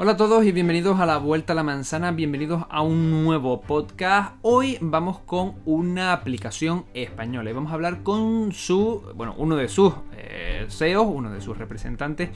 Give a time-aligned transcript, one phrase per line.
[0.00, 3.60] Hola a todos y bienvenidos a la Vuelta a la Manzana, bienvenidos a un nuevo
[3.62, 4.36] podcast.
[4.42, 9.66] Hoy vamos con una aplicación española y vamos a hablar con su, bueno, uno de
[9.66, 12.30] sus eh, CEOs, uno de sus representantes,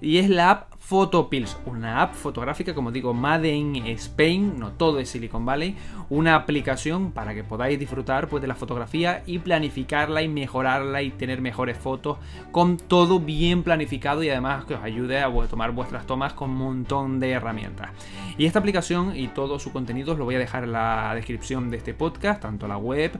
[0.00, 5.00] y es la app Photopills, una app fotográfica, como digo, Made in Spain, no todo
[5.00, 5.74] es Silicon Valley,
[6.10, 11.10] una aplicación para que podáis disfrutar pues, de la fotografía y planificarla y mejorarla y
[11.10, 12.18] tener mejores fotos
[12.52, 16.58] con todo bien planificado y además que os ayude a tomar vuestras tomas con un
[16.58, 17.90] montón de herramientas.
[18.38, 21.68] Y esta aplicación y todo su contenido os lo voy a dejar en la descripción
[21.68, 23.10] de este podcast, tanto la web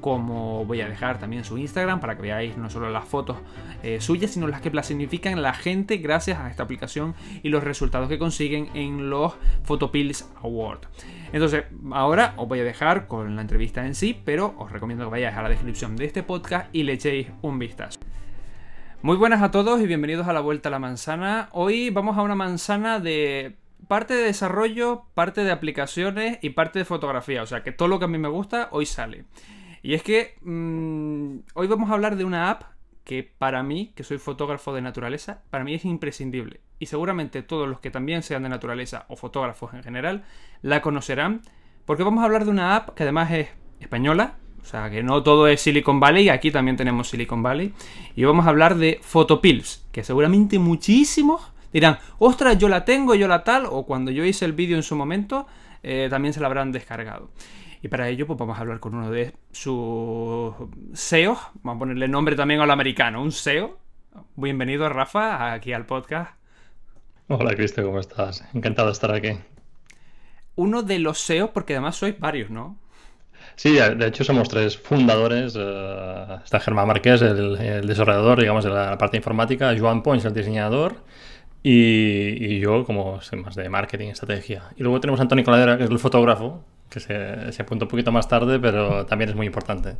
[0.00, 3.38] como voy a dejar también su Instagram para que veáis no solo las fotos
[3.82, 8.08] eh, suyas, sino las que planifican la gente gracias a esta aplicación y los resultados
[8.08, 9.34] que consiguen en los
[9.64, 10.80] Photopills Award.
[11.32, 15.10] Entonces, ahora os voy a dejar con la entrevista en sí, pero os recomiendo que
[15.10, 18.00] vayáis a la descripción de este podcast y le echéis un vistazo.
[19.02, 21.48] Muy buenas a todos y bienvenidos a la Vuelta a la Manzana.
[21.52, 23.56] Hoy vamos a una manzana de
[23.88, 27.42] parte de desarrollo, parte de aplicaciones y parte de fotografía.
[27.42, 29.24] O sea que todo lo que a mí me gusta hoy sale.
[29.82, 32.64] Y es que mm, hoy vamos a hablar de una app
[33.06, 36.60] que para mí, que soy fotógrafo de naturaleza, para mí es imprescindible.
[36.80, 40.24] Y seguramente todos los que también sean de naturaleza o fotógrafos en general
[40.60, 41.40] la conocerán,
[41.86, 43.48] porque vamos a hablar de una app que además es
[43.80, 47.72] española, o sea que no todo es Silicon Valley, aquí también tenemos Silicon Valley,
[48.16, 53.28] y vamos a hablar de Photopills, que seguramente muchísimos dirán, ostras, yo la tengo, yo
[53.28, 55.46] la tal, o cuando yo hice el vídeo en su momento,
[55.84, 57.30] eh, también se la habrán descargado.
[57.82, 60.54] Y para ello, pues vamos a hablar con uno de sus
[60.94, 61.38] SEOs.
[61.62, 63.78] Vamos a ponerle nombre también al americano, un SEO.
[64.34, 66.32] Bienvenido, Rafa, aquí al podcast.
[67.28, 68.44] Hola, Cristo, ¿cómo estás?
[68.54, 69.32] Encantado de estar aquí.
[70.54, 72.78] Uno de los SEOs, porque además sois varios, ¿no?
[73.56, 75.54] Sí, de hecho somos tres fundadores.
[75.58, 81.02] Eh, está Germán Márquez, el, desarrollador, digamos, de la parte informática, Joan Pons, el diseñador,
[81.62, 84.70] y, yo como más de marketing, estrategia.
[84.76, 87.88] Y luego tenemos a Antonio Coladera, que es el fotógrafo, que se, se apunta un
[87.88, 89.96] poquito más tarde, pero también es muy importante.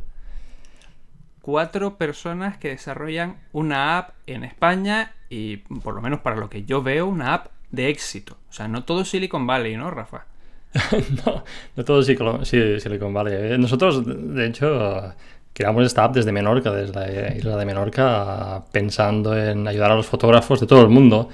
[1.41, 6.65] Cuatro personas que desarrollan una app en España y, por lo menos para lo que
[6.65, 8.37] yo veo, una app de éxito.
[8.49, 10.25] O sea, no todo Silicon Valley, ¿no, Rafa?
[11.25, 11.43] no,
[11.75, 13.53] no todo Silicon, Silicon Valley.
[13.53, 15.13] Eh, nosotros, de hecho,
[15.53, 20.05] creamos esta app desde Menorca, desde la isla de Menorca, pensando en ayudar a los
[20.05, 21.29] fotógrafos de todo el mundo.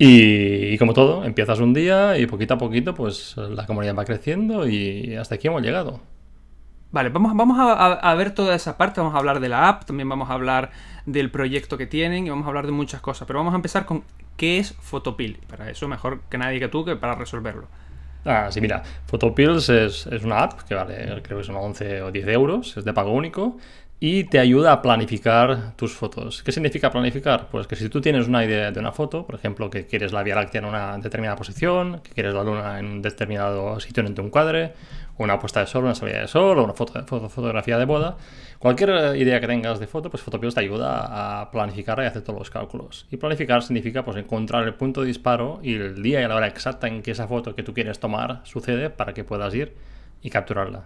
[0.00, 4.68] Y, como todo, empiezas un día y poquito a poquito pues la comunidad va creciendo
[4.68, 6.00] y hasta aquí hemos llegado.
[6.90, 10.08] Vale, vamos, vamos a, ver toda esa parte, vamos a hablar de la app, también
[10.08, 10.70] vamos a hablar
[11.04, 13.84] del proyecto que tienen y vamos a hablar de muchas cosas, pero vamos a empezar
[13.84, 14.04] con
[14.36, 15.40] qué es Photopil.
[15.48, 17.66] Para eso mejor que nadie que tú que para resolverlo.
[18.24, 22.12] Ah, sí, mira, Photopills es, es una app que vale, creo que son 11 o
[22.12, 23.58] 10 euros, es de pago único
[24.00, 26.44] y te ayuda a planificar tus fotos.
[26.44, 27.48] ¿Qué significa planificar?
[27.50, 30.22] Pues que si tú tienes una idea de una foto, por ejemplo, que quieres la
[30.22, 34.20] Vía Láctea en una determinada posición, que quieres la Luna en un determinado sitio en
[34.20, 34.72] un cuadre,
[35.16, 38.16] una puesta de sol, una salida de sol, o una foto, fotografía de boda,
[38.60, 42.38] cualquier idea que tengas de foto, pues Photopills te ayuda a planificar y hacer todos
[42.38, 43.06] los cálculos.
[43.10, 46.46] Y planificar significa pues encontrar el punto de disparo y el día y la hora
[46.46, 49.74] exacta en que esa foto que tú quieres tomar sucede para que puedas ir
[50.22, 50.84] y capturarla.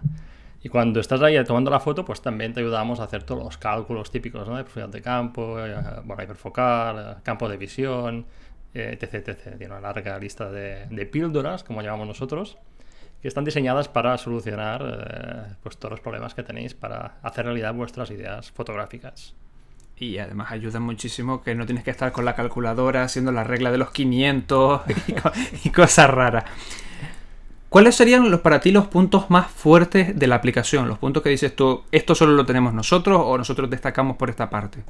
[0.63, 3.57] Y cuando estás ahí tomando la foto, pues también te ayudamos a hacer todos los
[3.57, 4.55] cálculos típicos ¿no?
[4.55, 5.75] de profundidad de campo, eh,
[6.05, 8.25] bueno, hiperfocal, eh, campo de visión,
[8.73, 9.57] eh, etc, etc.
[9.57, 12.57] Tiene una larga lista de, píldoras, como llamamos nosotros,
[13.21, 18.09] que están diseñadas para solucionar pues todos los problemas que tenéis para hacer realidad vuestras
[18.11, 19.35] ideas fotográficas.
[19.97, 23.69] Y además ayuda muchísimo que no tienes que estar con la calculadora haciendo la regla
[23.69, 24.81] de los 500
[25.65, 26.45] y cosas raras.
[27.73, 30.87] ¿Cuáles serían los, para ti los puntos más fuertes de la aplicación?
[30.87, 34.47] Los puntos que dices tú, esto solo lo tenemos nosotros o nosotros destacamos por esta
[34.47, 34.83] parte.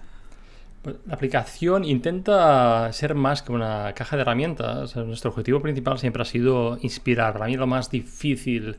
[0.82, 4.98] Pues, la aplicación intenta ser más que una caja de herramientas.
[4.98, 7.32] Nuestro objetivo principal siempre ha sido inspirar.
[7.32, 8.76] Para mí lo más difícil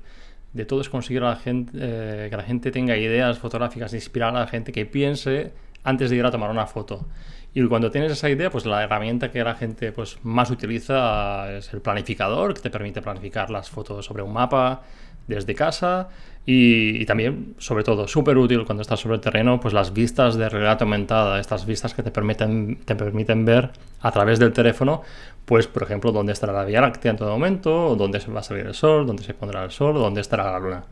[0.53, 4.41] de todo es conseguir la gente, eh, que la gente tenga ideas fotográficas, inspirar a
[4.41, 5.55] la gente que piense
[5.85, 7.07] antes de ir a tomar una foto.
[7.55, 11.73] Y cuando tienes esa idea, pues la herramienta que la gente pues, más utiliza es
[11.73, 14.83] el planificador, que te permite planificar las fotos sobre un mapa
[15.29, 16.09] desde casa
[16.45, 20.49] y, también, sobre todo, súper útil cuando estás sobre el terreno, pues las vistas de
[20.49, 23.71] realidad aumentada, estas vistas que te permiten, te permiten ver
[24.01, 25.03] a través del teléfono,
[25.45, 28.43] pues, por ejemplo, dónde estará la Vía Láctea en todo momento, dónde se va a
[28.43, 30.85] salir el sol, dónde se pondrá el sol, dónde estará la luna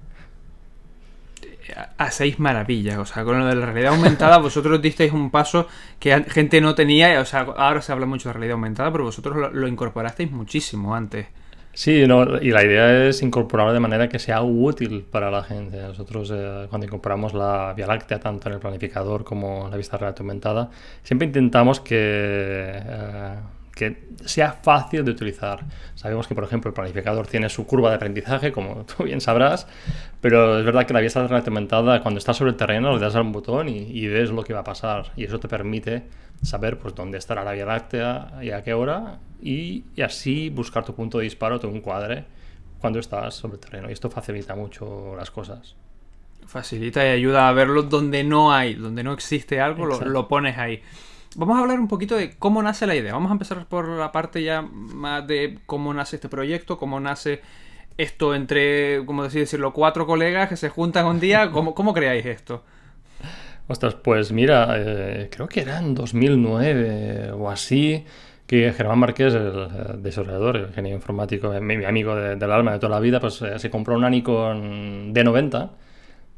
[1.99, 2.99] hacéis maravillas.
[2.99, 5.67] O sea, con lo de la realidad aumentada, vosotros disteis un paso
[5.99, 7.21] que gente no tenía.
[7.21, 11.27] O sea, ahora se habla mucho de realidad aumentada, pero vosotros lo, incorporasteis muchísimo antes.
[11.75, 15.81] Sí, no, y la idea es incorporarlo de manera que sea útil para la gente.
[15.81, 19.97] Nosotros, eh, cuando incorporamos la Vía Láctea, tanto en el planificador como en la vista
[19.97, 20.71] realidad aumentada,
[21.03, 23.35] siempre intentamos que, eh,
[23.75, 25.65] que sea fácil de utilizar.
[25.95, 29.67] Sabemos que, por ejemplo, el planificador tiene su curva de aprendizaje, como tú bien sabrás,
[30.21, 33.17] pero es verdad que la vía está aumentada cuando estás sobre el terreno, le das
[33.17, 35.13] a un botón y, ves lo que va a pasar.
[35.17, 36.05] Y eso te permite
[36.43, 40.85] saber pues, dónde estará la Vía Láctea y a qué hora, y, y así buscar
[40.85, 42.25] tu punto de disparo, tu encuadre,
[42.79, 43.89] cuando estás sobre el terreno.
[43.89, 45.77] Y esto facilita mucho las cosas.
[46.47, 50.59] Facilita y ayuda a verlo donde no hay, donde no existe algo, lo, lo, pones
[50.59, 50.83] ahí.
[51.37, 53.13] Vamos a hablar un poquito de cómo nace la idea.
[53.13, 57.41] Vamos a empezar por la parte ya más de cómo nace este proyecto, cómo nace
[57.97, 61.51] esto entre, como decirlo, cuatro colegas que se juntan un día.
[61.51, 62.63] ¿Cómo, cómo creáis esto?
[63.69, 68.05] Ostras, pues mira, eh, creo que era en 2009 o así
[68.47, 73.01] que Germán Márquez, el desarrollador, el ingeniero informático, mi, amigo del alma de toda la
[73.01, 75.71] vida, pues eh, se compró un Nikon D90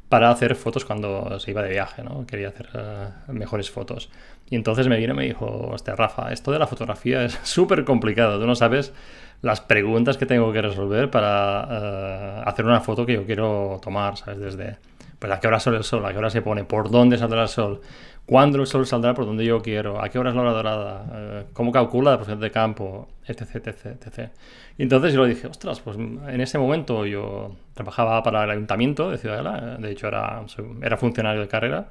[0.09, 2.25] para hacer fotos cuando se iba de viaje, ¿no?
[2.27, 4.09] Quería hacer eh, mejores fotos.
[4.49, 7.83] Y entonces me vino y me dijo, hostia, Rafa, esto de la fotografía es súper
[7.83, 8.93] complicado, tú no sabes
[9.41, 14.17] las preguntas que tengo que resolver para eh, hacer una foto que yo quiero tomar,
[14.17, 14.39] ¿sabes?
[14.39, 14.77] Desde,
[15.19, 17.43] pues a qué hora sale el sol, a qué hora se pone, por dónde saldrá
[17.43, 17.81] el sol,
[18.25, 21.05] cuándo el sol saldrá por donde yo quiero, a qué hora es la hora dorada,
[21.13, 24.29] eh, cómo calcula la posición de campo, etc, etc, etc.
[24.77, 29.09] Y entonces yo le dije, ostras, pues en ese momento yo trabajaba para el ayuntamiento
[29.09, 30.43] de Ciudadela, de hecho era,
[30.81, 31.87] era funcionario de carrera,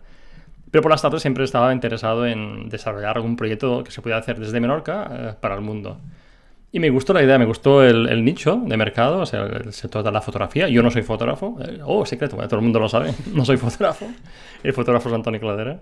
[0.71, 4.41] pero por las tardes siempre estaba interesado en desarrollar algún proyecto que se pudiera hacer
[4.41, 5.99] desde Menorca eh, para el mundo.
[6.73, 10.03] Y me gustó la idea, me gustó el, nicho de mercado, o sea, el sector
[10.03, 10.69] de la fotografía.
[10.69, 14.09] Yo no soy fotógrafo, eh, oh, secreto, todo el mundo lo sabe, no soy fotógrafo.
[14.65, 15.79] El fotógrafo es Antonio Cladera.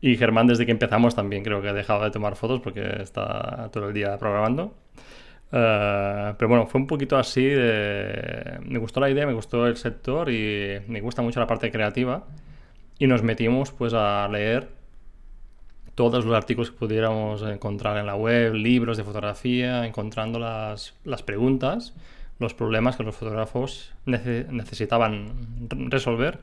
[0.00, 3.68] Y Germán, desde que empezamos, también creo que ha dejado de tomar fotos porque está
[3.72, 4.74] todo el día programando.
[5.50, 8.58] Eh, pero bueno, fue un poquito así de...
[8.64, 12.26] Me gustó la idea, me gustó el sector y me gusta mucho la parte creativa.
[12.98, 14.68] Y nos metimos pues a leer
[15.94, 21.24] todos los artículos que pudiéramos encontrar en la web, libros de fotografía, encontrando las, las
[21.24, 21.92] preguntas,
[22.38, 26.38] los problemas que los fotógrafos necesitaban resolver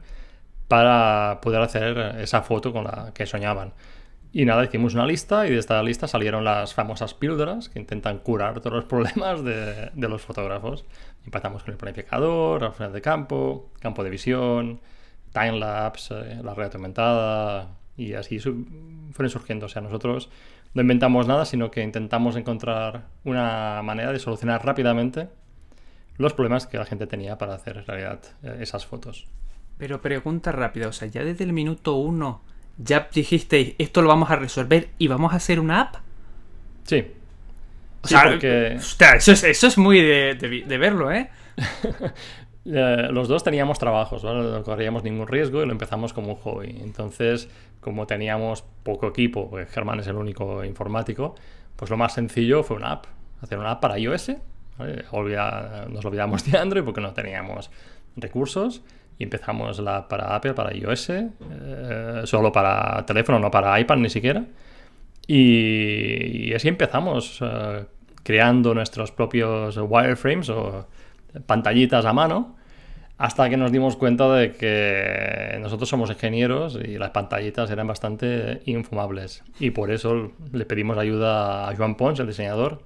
[0.68, 3.74] para poder hacer esa foto con la que soñaban.
[4.36, 8.18] Y nada, hicimos una lista y de esta lista salieron las famosas píldoras que intentan
[8.20, 10.84] curar todos los problemas de, los fotógrafos.
[11.24, 14.82] Empezamos con el planificador, la final de campo, campo de visión,
[15.32, 19.68] timelapse, eh, la red aumentada y así fueron surgiendo.
[19.68, 20.30] O sea, nosotros
[20.74, 25.30] no inventamos nada, sino que intentamos encontrar una manera de solucionar rápidamente
[26.18, 29.30] los problemas que la gente tenía para hacer realidad eh, esas fotos.
[29.78, 32.42] Pero pregunta rápida, o sea, ya desde el minuto uno
[32.78, 35.96] ya dijisteis, esto lo vamos a resolver y vamos a hacer una app.
[36.84, 37.06] Sí.
[38.02, 38.38] O sea,
[39.16, 41.30] eso, es, eso es muy de, de, verlo, ¿eh?
[42.66, 43.08] ¿eh?
[43.12, 44.44] Los dos teníamos trabajos, ¿vale?
[44.44, 46.78] no corríamos ningún riesgo y lo empezamos como un hobby.
[46.84, 47.50] Entonces,
[47.82, 51.36] como teníamos poco equipo, porque Germán es el único informático,
[51.76, 53.06] pues lo más sencillo fue una app.
[53.42, 54.34] Hacer una app para iOS.
[54.78, 57.72] Nos olvidamos de Android porque no teníamos
[58.16, 58.82] recursos
[59.18, 64.10] y empezamos la para Apple, para iOS, eh, solo para teléfono, no para iPad ni
[64.10, 64.44] siquiera.
[65.28, 67.86] Y, así empezamos, eh,
[68.24, 70.88] creando nuestros propios wireframes o
[71.46, 72.56] pantallitas a mano,
[73.18, 78.62] hasta que nos dimos cuenta de que nosotros somos ingenieros y las pantallitas eran bastante
[78.66, 79.44] infumables.
[79.60, 82.82] Y por eso le pedimos ayuda a Joan Pons, el diseñador,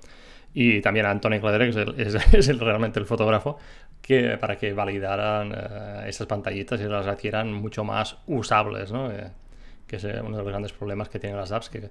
[0.62, 3.58] y también a Antonio Cladere, que es, es realmente el fotógrafo,
[4.02, 9.10] que, para que validaran eh, esas pantallitas y las hicieran mucho más usables, ¿no?
[9.10, 9.32] Eh,
[9.88, 11.90] que es uno de los grandes problemas que tienen las apps, que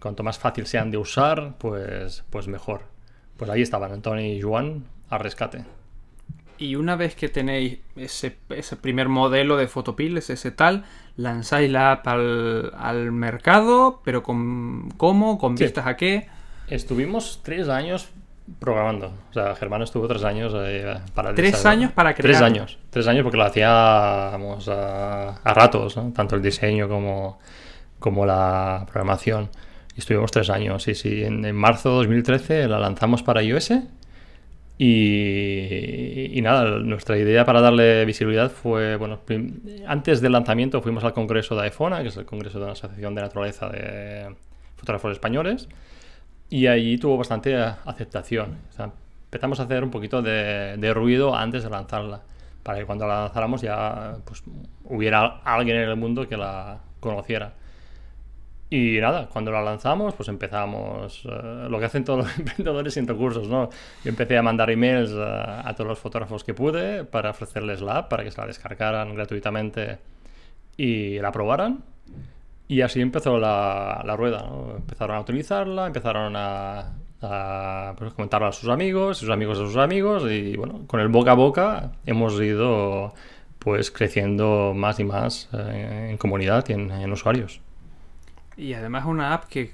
[0.00, 2.84] cuanto más fácil sean de usar, pues, pues mejor.
[3.36, 5.66] Pues ahí estaban Antonio y Juan al rescate.
[6.56, 10.84] Y una vez que tenéis ese, ese primer modelo de fotopiles, ese tal,
[11.16, 16.39] lanzáis la app al, al mercado, pero con cómo, con vistas a qué.
[16.70, 18.08] Estuvimos tres años
[18.58, 19.12] programando.
[19.30, 21.34] O sea, Germán estuvo tres años eh, para...
[21.34, 22.30] ¿Tres años para crear?
[22.30, 22.78] Tres años.
[22.90, 27.38] Tres años porque lo hacíamos a, a ratos, tanto el diseño como,
[27.98, 29.50] como la programación.
[29.96, 31.22] Y estuvimos tres años, sí, sí.
[31.24, 33.72] En, marzo de 2013 la lanzamos para iOS.
[34.78, 39.20] Y, y, nada, nuestra idea para darle visibilidad fue, bueno,
[39.86, 43.14] antes del lanzamiento fuimos al Congreso de iPhone, que es el Congreso de la Asociación
[43.14, 44.34] de Naturaleza de
[44.76, 45.68] Fotógrafos Españoles.
[46.50, 48.58] Y allí tuvo bastante aceptación.
[49.24, 52.22] empezamos a hacer un poquito de, ruido antes de lanzarla,
[52.64, 54.42] para que cuando la lanzáramos ya pues,
[54.84, 57.54] hubiera alguien en el mundo que la conociera.
[58.68, 63.06] Y nada, cuando la lanzamos, pues empezamos eh, lo que hacen todos los emprendedores sin
[63.06, 63.68] recursos, ¿no?
[64.04, 67.98] Yo empecé a mandar emails a, a, todos los fotógrafos que pude para ofrecerles la
[67.98, 69.98] app, para que se la descargaran gratuitamente
[70.76, 71.82] y la probaran.
[72.70, 74.44] Y así empezó la, la rueda.
[74.48, 74.76] ¿no?
[74.76, 76.92] Empezaron a utilizarla, empezaron a
[77.98, 81.32] pues, comentarlo a sus amigos, sus amigos a sus amigos y bueno, con el boca
[81.32, 83.12] a boca hemos ido
[83.58, 87.60] pues creciendo más y más eh, en comunidad y en, usuarios.
[88.56, 89.72] Y además una app que,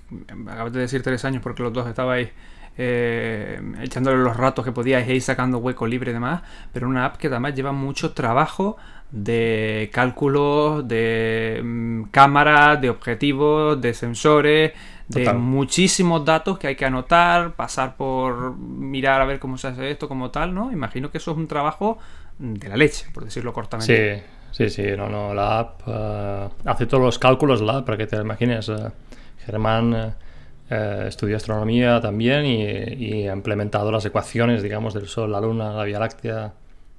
[0.48, 2.30] acabas de decir tres años porque los dos estabais
[2.78, 6.40] eh, echándole los ratos que podíais ir sacando hueco libre y demás,
[6.72, 8.78] pero una app que además lleva mucho trabajo
[9.10, 14.72] de cálculos, de mm, cámaras, de objetivos, de sensores,
[15.08, 19.90] de muchísimos datos que hay que anotar, pasar por mirar a ver cómo se hace
[19.90, 20.72] esto como tal, ¿no?
[20.72, 21.98] Imagino que eso es un trabajo
[22.38, 24.24] de la leche, por decirlo cortamente.
[24.50, 28.06] Sí, sí, sí, no, no, la app eh, hace todos los cálculos, la para que
[28.06, 28.68] te imagines.
[28.68, 28.74] Eh,
[29.44, 30.14] Germán
[30.68, 35.84] eh, estudió astronomía también y, ha implementado las ecuaciones, digamos, del Sol, la Luna, la
[35.84, 36.52] Vía Láctea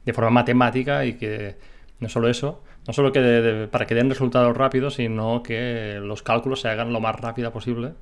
[0.05, 1.57] de forma matemática y que
[1.99, 6.61] no solo eso, no solo que para que den resultados rápidos, sino que los cálculos
[6.61, 7.93] se hagan lo más rápida posible,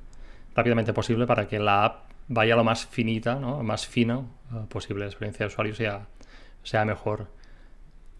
[0.54, 3.62] rápidamente posible para que la app vaya lo más finita, ¿no?
[3.62, 4.22] más fina
[4.68, 6.06] posible, la experiencia de usuario sea,
[6.62, 7.28] sea mejor.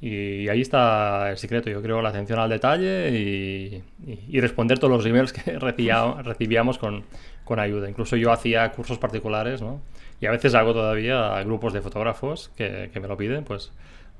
[0.00, 5.06] Y ahí está el secreto, yo creo, la atención al detalle y, responder todos los
[5.06, 5.58] emails que
[6.22, 7.04] recibíamos con,
[7.44, 7.88] con, ayuda.
[7.88, 9.80] Incluso yo hacía cursos particulares, ¿no?
[10.20, 13.72] Y a veces hago todavía grupos de fotógrafos que, que me lo piden, pues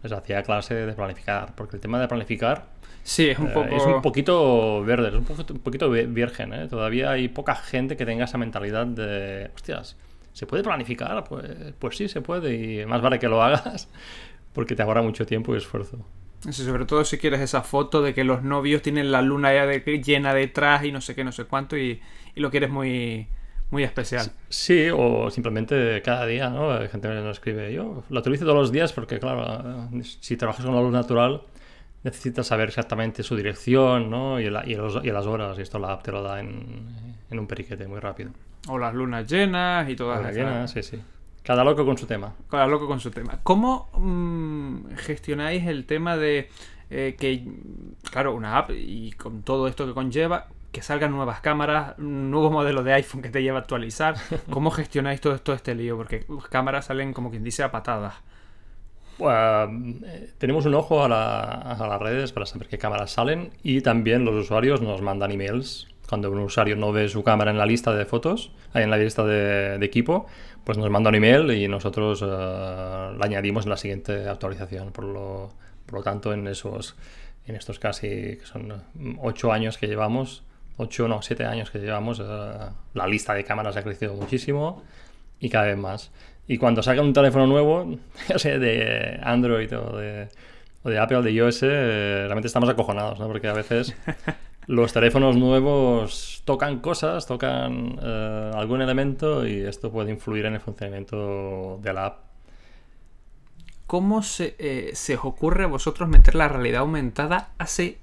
[0.03, 1.55] les hacía clase de planificar.
[1.55, 2.67] Porque el tema de planificar
[3.03, 3.75] sí, es, un poco...
[3.75, 6.53] es un poquito verde, es un, poquito, un poquito virgen.
[6.53, 6.69] ¿eh?
[6.69, 9.97] Todavía hay poca gente que tenga esa mentalidad de, hostias,
[10.33, 11.25] ¿se puede planificar?
[11.25, 13.89] Pues, pues sí, se puede y más vale que lo hagas
[14.53, 15.99] porque te ahorra mucho tiempo y esfuerzo.
[16.51, 20.33] sobre todo si quieres esa foto de que los novios tienen la luna ya llena
[20.33, 22.01] detrás y no sé qué, no sé cuánto, y,
[22.35, 23.29] lo quieres muy,
[23.71, 24.31] muy especial.
[24.49, 26.73] Sí, o simplemente cada día, ¿no?
[26.73, 30.65] Hay gente que nos escribe, yo lo utilizo todos los días porque, claro, si trabajas
[30.65, 31.43] con la luz natural,
[32.03, 34.41] necesitas saber exactamente su dirección, ¿no?
[34.41, 38.31] Y, las horas, y esto la app te lo da en, un periquete muy rápido.
[38.69, 41.03] O las lunas llenas y todas las llenas, sí, sí.
[41.43, 42.35] Cada loco con su tema.
[42.51, 43.39] Cada loco con su tema.
[43.45, 46.49] ¿Cómo mm, gestionáis el tema de
[46.91, 47.45] eh, que,
[48.11, 52.51] claro, una app y con todo esto que conlleva, que salgan nuevas cámaras, un nuevo
[52.51, 54.17] modelo de iPhone que te lleva a actualizar?
[54.51, 55.97] ¿Cómo gestionáis todo esto, este lío?
[55.97, 58.17] Porque cámaras salen como quien dice a patadas.
[59.17, 64.27] Pues, eh, tenemos un ojo a, las redes para saber qué cámaras salen y también
[64.27, 67.95] los usuarios nos mandan emails cuando un usuario no ve su cámara en la lista
[67.95, 70.27] de fotos, en la lista de, equipo,
[70.63, 74.93] pues nos manda un email y nosotros uh, la añadimos en la siguiente actualización.
[74.93, 75.55] Por lo,
[75.87, 76.97] por lo tanto, en esos
[77.47, 78.83] en estos casi que son
[79.23, 80.43] ocho años que llevamos,
[80.77, 84.83] ocho no, siete años que llevamos, uh, la lista de cámaras ha crecido muchísimo
[85.41, 86.11] y cada vez más.
[86.49, 90.29] Y cuando sacan un teléfono nuevo, ya sea de Android o de,
[90.83, 93.27] o de Apple, de iOS, eh, realmente estamos acojonados, ¿no?
[93.27, 93.97] Porque a veces
[94.67, 100.61] los teléfonos nuevos tocan cosas, tocan eh, algún elemento y esto puede influir en el
[100.61, 102.21] funcionamiento de la app.
[103.87, 107.99] ¿Cómo se, eh, os ocurre a vosotros meter la realidad aumentada hace...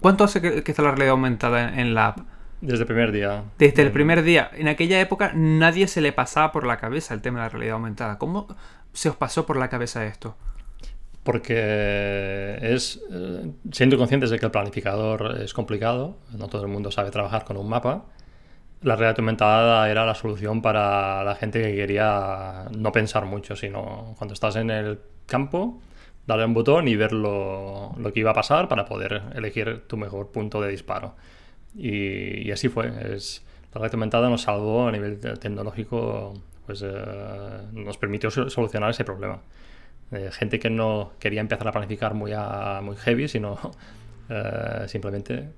[0.00, 2.18] ¿Cuánto hace que, está la realidad aumentada en, la app?
[2.60, 3.44] Desde el primer día.
[3.58, 4.50] Desde el primer día.
[4.54, 7.74] En aquella época nadie se le pasaba por la cabeza el tema de la realidad
[7.74, 8.18] aumentada.
[8.18, 8.46] ¿Cómo
[8.92, 10.36] se os pasó por la cabeza esto?
[11.22, 16.90] porque es eh, siendo conscientes de que el planificador es complicado, no todo el mundo
[16.90, 18.04] sabe trabajar con un mapa,
[18.82, 24.14] la realidad aumentada era la solución para la gente que quería no pensar mucho, sino
[24.16, 25.80] cuando estás en el campo,
[26.26, 30.30] darle un botón y ver lo, que iba a pasar para poder elegir tu mejor
[30.30, 31.14] punto de disparo.
[31.74, 32.86] Y, así fue.
[32.88, 32.98] La
[33.74, 36.34] realidad aumentada nos salvó a nivel tecnológico,
[36.66, 36.88] pues eh,
[37.72, 39.40] nos permitió solucionar ese problema
[40.32, 42.32] gente que no quería empezar a planificar muy,
[42.82, 43.58] muy heavy, sino
[44.28, 45.50] eh, simplemente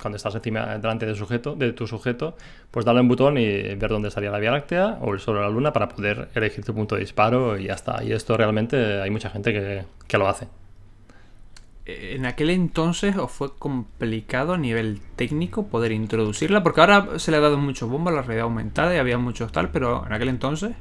[0.00, 2.36] cuando estás encima delante de, sujeto, de tu sujeto,
[2.70, 5.42] pues darle un botón y ver dónde estaría la Vía Láctea o el Sol o
[5.42, 8.02] la Luna para poder elegir tu punto de disparo y ya está.
[8.04, 10.48] Y esto realmente hay mucha gente que, que lo hace.
[11.84, 17.38] En aquel entonces os fue complicado a nivel técnico poder introducirla, porque ahora se le
[17.38, 20.28] ha dado mucho bombo a la realidad aumentada y había muchos tal, pero en aquel
[20.28, 20.72] entonces...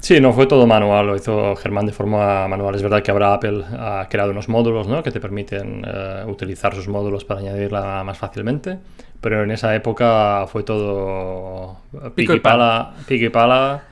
[0.00, 2.74] Sí, no fue todo manual, lo hizo Germán de forma manual.
[2.74, 5.02] Es verdad que ahora Apple ha creado unos módulos ¿no?
[5.02, 8.78] que te permiten eh, utilizar sus módulos para añadirla más fácilmente,
[9.20, 11.78] pero en esa época fue todo
[12.14, 13.82] pique y pala, pique y pala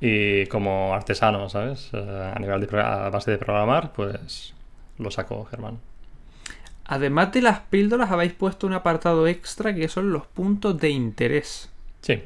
[0.00, 1.90] y como artesano, ¿sabes?
[1.92, 4.54] Eh, a nivel de a base de programar, pues
[4.98, 5.78] lo sacó Germán.
[6.86, 11.70] Además de las píldoras, habéis puesto un apartado extra que son los puntos de interés.
[12.02, 12.22] Sí.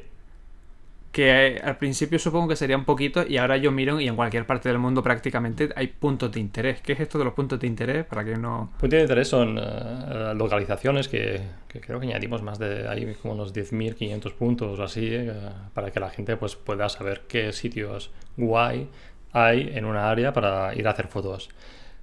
[1.11, 4.15] Que eh, al principio supongo que sería un poquito y ahora yo miro y en
[4.15, 6.81] cualquier parte del mundo prácticamente hay puntos de interés.
[6.81, 8.05] ¿Qué es esto de los puntos de interés?
[8.05, 8.71] Para que no...
[8.79, 13.53] Puntos de interés son eh, localizaciones que, creo que añadimos más de ahí como unos
[13.53, 15.33] 10.500 puntos o así eh,
[15.73, 18.87] para que la gente pues pueda saber qué sitios guay
[19.31, 21.49] hay en una área para ir a hacer fotos.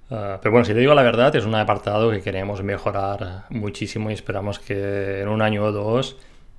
[0.07, 4.13] pero bueno, si te digo la verdad, es un apartado que queremos mejorar muchísimo y
[4.13, 6.17] esperamos que en un año o dos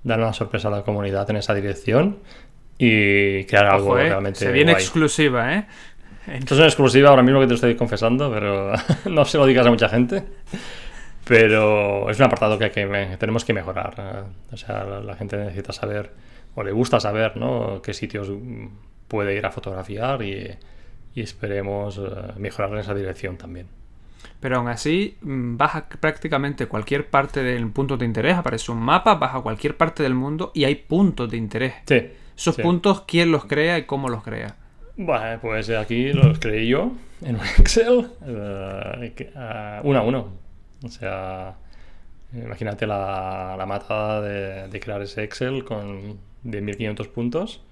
[0.09, 2.19] dar una sorpresa a la comunidad en esa dirección
[2.79, 4.41] y crear algo eh, realmente.
[4.41, 5.67] Se viene exclusiva, ¿eh?
[6.27, 8.73] Esto es una exclusiva ahora mismo que te estoy confesando, pero
[9.11, 10.25] no se lo digas a mucha gente.
[11.25, 12.69] Pero es un apartado que,
[13.19, 13.95] tenemos que mejorar.
[13.99, 14.53] ¿eh?
[14.53, 16.11] O sea, la, gente necesita saber,
[16.55, 17.81] o le gusta saber, ¿no?
[17.83, 18.31] Qué sitios
[19.09, 20.57] puede ir a fotografiar y,
[21.15, 23.67] y esperemos eh, mejorar en esa dirección también.
[24.41, 28.81] Pero aún así, mm, vas a prácticamente cualquier parte del punto de interés, aparece un
[28.81, 31.75] mapa, vas a cualquier parte del mundo y hay puntos de interés.
[31.87, 32.09] Sí.
[32.37, 34.55] Esos puntos, ¿quién los crea y cómo los crea?
[34.97, 40.29] Bueno, pues aquí los creé yo en un Excel, uh, uno a uno.
[40.85, 41.57] O sea,
[42.33, 47.63] imagínate la, la matada de, de, crear ese Excel con de 1500 puntos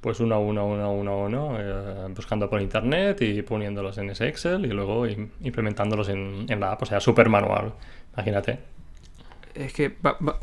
[0.00, 4.10] pues uno a uno, uno a uno, uno, eh, buscando por internet y poniéndolos en
[4.10, 7.72] ese Excel y luego implementándolos en, en, la app, o sea, súper manual,
[8.14, 8.58] imagínate.
[9.54, 9.96] Es que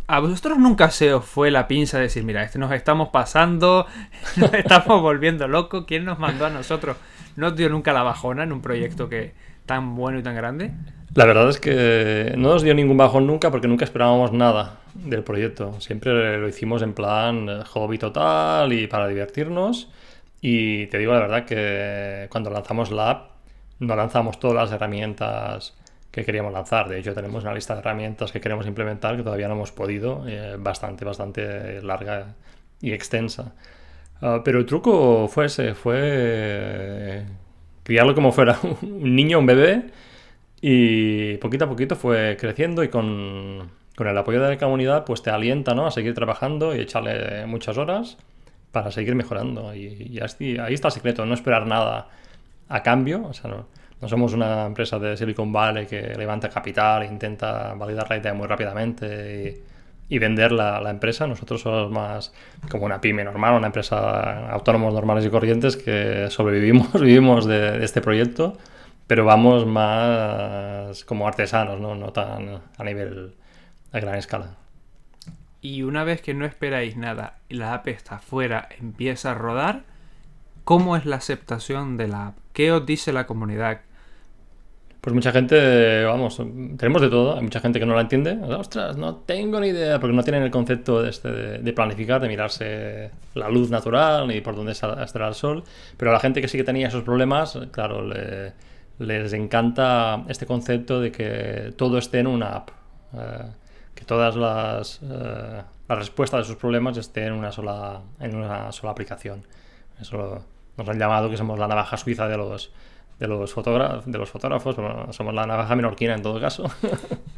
[0.07, 3.87] a vosotros nunca se os fue la pinza de decir, mira, este nos estamos pasando,
[4.35, 6.97] nos estamos volviendo locos, ¿quién nos mandó a nosotros?
[7.35, 9.33] ¿No os dio nunca la bajona en un proyecto que
[9.65, 10.71] tan bueno y tan grande?
[11.15, 15.23] La verdad es que no nos dio ningún bajón nunca porque nunca esperábamos nada del
[15.23, 15.79] proyecto.
[15.79, 19.89] Siempre lo hicimos en plan eh, hobby total y para divertirnos.
[20.41, 23.31] Y te digo la verdad que cuando lanzamos la app,
[23.79, 25.75] no lanzamos todas las herramientas
[26.11, 26.89] que queríamos lanzar.
[26.89, 30.23] De hecho, tenemos una lista de herramientas que queremos implementar que todavía no hemos podido,
[30.27, 32.35] eh, bastante, bastante larga
[32.81, 33.53] y extensa.
[34.21, 37.25] Ah, pero el truco fue ese, fue eh,
[37.83, 39.85] criarlo como fuera un niño, un bebé,
[40.61, 45.23] y poquito a poquito fue creciendo y con, con el apoyo de la comunidad pues
[45.23, 45.87] te alienta ¿no?
[45.87, 48.17] a seguir trabajando y echarle muchas horas
[48.71, 49.73] para seguir mejorando.
[49.73, 52.07] Y, ahí está el secreto, no esperar nada
[52.69, 53.25] a cambio.
[53.25, 58.07] O sea, no, somos una empresa de Silicon Valley que levanta capital e intenta validar
[58.07, 59.63] la idea muy rápidamente
[60.09, 61.25] y, y vender la, la, empresa.
[61.25, 62.31] Nosotros somos más
[62.69, 67.83] como una pyme normal, una empresa autónomos normales y corrientes que sobrevivimos, vivimos de, de
[67.85, 68.57] este proyecto
[69.07, 71.95] pero vamos más como artesanos, ¿no?
[71.95, 73.33] no tan a nivel
[73.91, 74.55] a gran escala.
[75.61, 79.83] Y una vez que no esperáis nada y la app está fuera, empieza a rodar,
[80.63, 82.37] ¿cómo es la aceptación de la app?
[82.53, 83.81] ¿Qué os dice la comunidad?
[85.01, 86.41] Pues mucha gente, vamos,
[86.77, 87.37] tenemos de todo.
[87.37, 88.37] Hay mucha gente que no la entiende.
[88.43, 92.27] Ostras, no tengo ni idea, porque no tienen el concepto de, este, de, planificar, de
[92.27, 95.63] mirarse la luz natural y por dónde estará el sol.
[95.95, 98.51] Pero la gente que sí que tenía esos problemas, claro, le,
[98.99, 102.69] les encanta este concepto de que todo esté en una app,
[103.13, 103.45] eh,
[103.97, 108.71] que todas las, eh, las, respuestas de sus problemas estén en una sola, en una
[108.71, 109.43] sola aplicación.
[109.99, 110.45] Eso
[110.77, 112.71] nos han llamado que somos la navaja suiza de los,
[113.19, 113.55] de los,
[114.05, 114.75] de los fotógrafos,
[115.15, 116.69] somos la navaja menorquina en todo caso.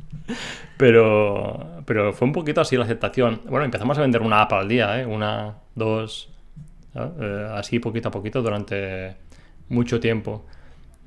[0.78, 3.41] pero, pero fue un poquito así la aceptación.
[3.45, 5.06] Bueno, empezamos a vender una app al día, ¿eh?
[5.06, 6.30] una, dos,
[7.54, 9.15] así poquito a poquito durante
[9.69, 10.45] mucho tiempo.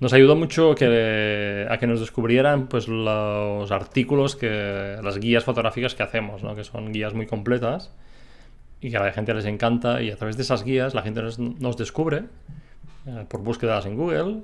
[0.03, 5.95] Nos ayudó mucho que, a que nos descubrieran pues, los artículos, que, las guías fotográficas
[5.95, 6.57] que hacemos, ¿no?
[6.57, 7.93] que son guías muy completas
[8.81, 11.23] y que a la gente les encanta y a través de esas guías la gente
[11.23, 12.25] nos, descubre
[13.07, 14.39] eh, por búsquedas en Google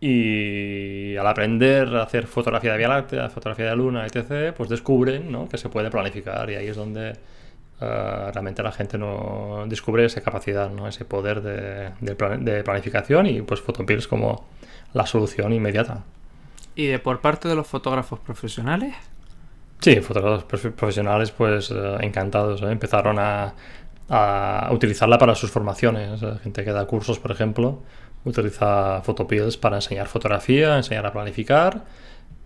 [0.00, 5.30] y al aprender a hacer fotografía de Vía Láctea, fotografía de Luna, etc., pues descubren
[5.30, 5.50] ¿no?
[5.50, 10.22] que se puede planificar y ahí es donde uh, realmente la gente no descubre esa
[10.22, 10.88] capacidad, ¿no?
[10.88, 14.46] ese poder de, de, de planificación y pues Photopills como
[14.94, 16.04] la solución inmediata.
[16.74, 18.94] ¿Y de por parte de los fotógrafos profesionales?
[19.80, 22.62] Sí, fotógrafos profesionales pues eh, encantados.
[22.62, 22.70] ¿eh?
[22.70, 23.54] Empezaron a,
[24.08, 26.20] a, utilizarla para sus formaciones.
[26.42, 27.82] Gente que da cursos, por ejemplo,
[28.24, 31.84] utiliza Photopills para enseñar fotografía, enseñar a planificar.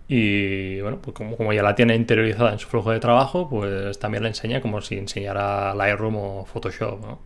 [0.09, 3.99] Y bueno, pues como, como, ya la tiene interiorizada en su flujo de trabajo, pues
[3.99, 7.01] también la enseña como si enseñara Lightroom o Photoshop.
[7.01, 7.19] ¿no?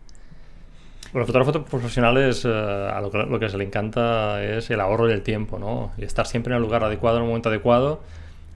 [1.13, 5.21] Bueno, fotógrafos profesionales, eh, a lo que, lo se le encanta es el ahorro del
[5.21, 5.91] tiempo, ¿no?
[5.95, 8.01] Y estar siempre en el lugar adecuado, en el momento adecuado,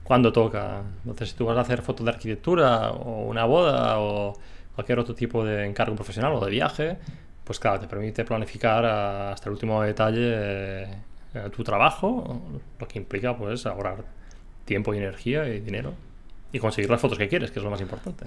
[0.02, 0.82] cuando toca.
[1.04, 4.36] Entonces, si tú vas a hacer fotos de arquitectura o una boda o
[4.74, 6.96] cualquier otro tipo de encargo profesional o de viaje,
[7.44, 10.88] pues claro, te permite planificar hasta el último detalle eh,
[11.54, 12.42] tu trabajo,
[12.80, 14.04] lo que implica pues ahorrar
[14.64, 15.94] tiempo y energía y dinero
[16.52, 18.26] y conseguir las fotos que quieres, que es lo más importante.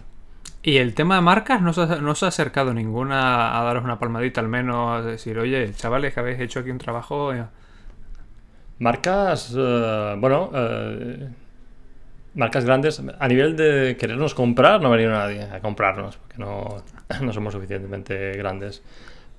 [0.64, 3.84] ¿Y el tema de marcas no se, ha, no se ha acercado ninguna a daros
[3.84, 5.00] una palmadita al menos?
[5.00, 7.34] A decir, oye, chavales, que habéis hecho aquí un trabajo...
[7.34, 7.46] eh,
[8.80, 11.30] Marcas, eh, bueno, eh,
[12.34, 13.02] marcas grandes.
[13.20, 16.84] A nivel de querernos comprar, no ha venido nadie a comprarnos, porque no,
[17.22, 18.82] no somos suficientemente grandes.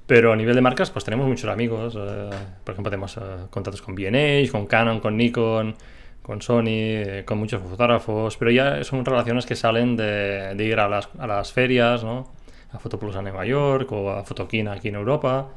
[0.06, 1.96] Pero a nivel de marcas, pues tenemos muchos amigos.
[1.98, 2.30] eh,
[2.64, 5.74] por ejemplo, tenemos eh, contratos con B&H, con Canon, con Nikon,
[6.22, 8.36] con Sony, eh, con muchos fotógrafos.
[8.36, 12.32] Pero ya son relaciones que salen de, de ir a las, a las ferias, ¿no?
[12.72, 15.48] A Fotoplus a Nueva York o a Fotokina aquí en Europa.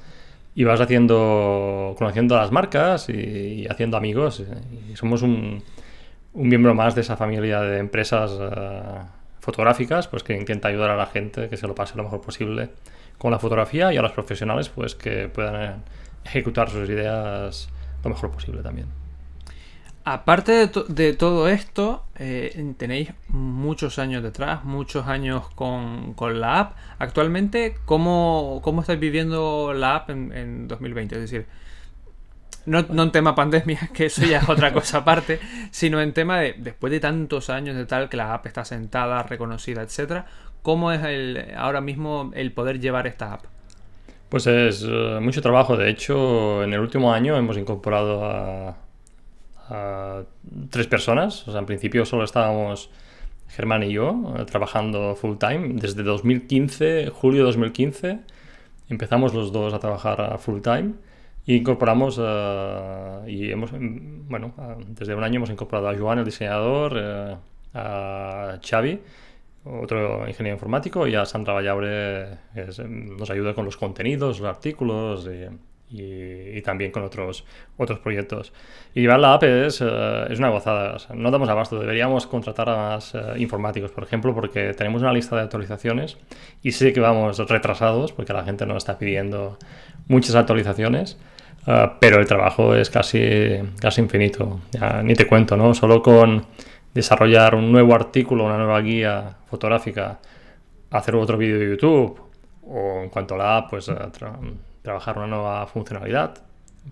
[0.56, 4.40] Y vas haciendo, conociendo a las marcas y, haciendo amigos.
[4.40, 4.46] eh,
[4.92, 5.62] Y somos un,
[6.34, 8.82] un miembro más de esa familia de empresas eh,
[9.42, 12.70] fotográficas, pues que intenta ayudar a la gente que se lo pase lo mejor posible
[13.18, 15.84] con la fotografía y a los profesionales, pues que puedan
[16.26, 17.70] ejecutar sus ideas
[18.04, 18.88] lo mejor posible también.
[20.08, 26.40] Aparte de, to- de todo esto, eh, tenéis muchos años detrás, muchos años con, con
[26.40, 26.78] la app.
[27.00, 31.16] Actualmente, ¿cómo, cómo estáis viviendo la app en, en 2020?
[31.16, 31.48] Es decir,
[32.66, 35.40] no, en tema pandemia, que eso ya es otra cosa aparte,
[35.72, 39.22] sino en tema de, después de tantos años de tal que la app está sentada,
[39.24, 40.26] reconocida, etcétera,
[40.64, 41.02] ¿cómo es
[41.56, 43.46] ahora mismo el poder llevar esta app?
[44.30, 45.78] Pues es eh, mucho trabajo.
[45.78, 48.78] De hecho, en el último año hemos incorporado a,
[50.70, 51.48] tres personas.
[51.48, 52.90] O sea, en principio solo estábamos
[53.48, 55.74] Germán y yo eh, trabajando full time.
[55.76, 58.20] Desde 2015, julio de 2015,
[58.90, 60.94] empezamos los dos a trabajar full time.
[61.46, 64.54] Y incorporamos, eh, y hemos, mm, bueno,
[64.88, 67.36] desde un año hemos incorporado a Joan, el diseñador, eh,
[67.76, 69.00] a Xavi,
[69.66, 75.28] otro ingeniero informático, y a Sandra Vallabre, que nos ayuda con los contenidos, los artículos
[75.28, 75.46] y,
[75.90, 77.46] y- y también con otros,
[77.78, 78.54] otros proyectos.
[78.94, 82.28] Y llevar la app es, eh, es una gozada, o sea, no damos abasto, deberíamos
[82.28, 86.18] contratar a más eh, informáticos, por ejemplo, porque tenemos una lista de actualizaciones
[86.64, 89.58] y sé que vamos retrasados porque la gente nos está pidiendo
[90.08, 91.18] muchas actualizaciones.
[91.68, 94.60] Uh, pero el trabajo es casi, casi infinito.
[94.72, 95.74] Ya, ni te cuento, ¿no?
[95.74, 96.46] Solo con
[96.94, 100.20] desarrollar un nuevo artículo, una nueva guía fotográfica,
[100.92, 102.22] hacer otro vídeo de YouTube,
[102.68, 103.94] o en cuanto a la app, pues uh,
[104.86, 106.38] trabajar una nueva funcionalidad,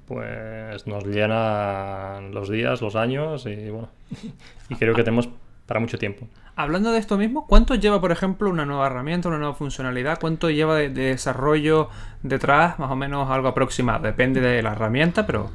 [0.05, 3.89] pues nos llenan los días, los años y bueno,
[4.69, 5.29] y creo que tenemos
[5.65, 6.27] para mucho tiempo.
[6.55, 10.19] Hablando de esto mismo, ¿cuánto lleva, por ejemplo, una nueva herramienta, una nueva funcionalidad?
[10.19, 11.89] ¿Cuánto lleva de, de desarrollo
[12.21, 12.77] detrás?
[12.77, 14.03] Más o menos algo aproximado.
[14.03, 15.49] Depende de la herramienta, pero...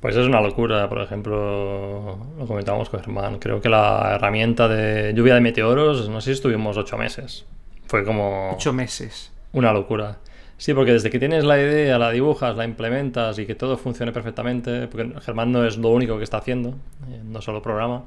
[0.00, 3.38] Pues es una locura, por ejemplo, lo comentábamos con Germán.
[3.38, 7.46] Creo que la herramienta de lluvia de meteoros, no sé si estuvimos ocho meses.
[7.86, 8.50] Fue como...
[8.52, 9.32] Ocho meses.
[9.52, 10.18] Una locura.
[10.58, 14.10] Sí, porque desde que tienes la idea, la dibujas, la implementas y que todo funcione
[14.10, 16.70] perfectamente, porque Germán no es lo único que está haciendo,
[17.08, 18.04] eh, no solo programa,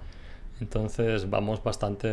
[0.59, 2.09] entonces vamos bastante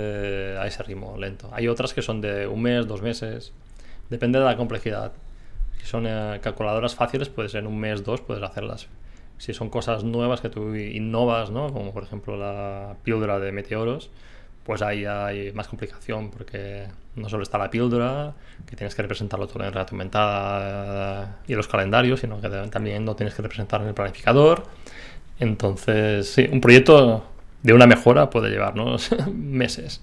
[0.57, 1.51] a ese ritmo lento.
[1.53, 3.53] Hay otras que son de un mes, dos meses,
[4.11, 5.13] depende de la complejidad.
[5.81, 8.87] Si son eh, calculadoras fáciles, puede ser en un mes, dos, puedes hacerlas.
[9.39, 11.73] Si son cosas nuevas que tú innovas, ¿no?
[11.73, 14.11] como por ejemplo la píldora de meteoros,
[14.69, 18.35] pues ahí hay más complicación porque no solo está la píldora,
[18.67, 23.17] que tienes que representarlo todo en realidad aumentada y los calendarios, sino que también lo
[23.17, 24.65] tienes que representar en el planificador.
[25.41, 27.25] Entonces, sí, un proyecto
[27.63, 30.03] de una mejora puede llevarnos meses.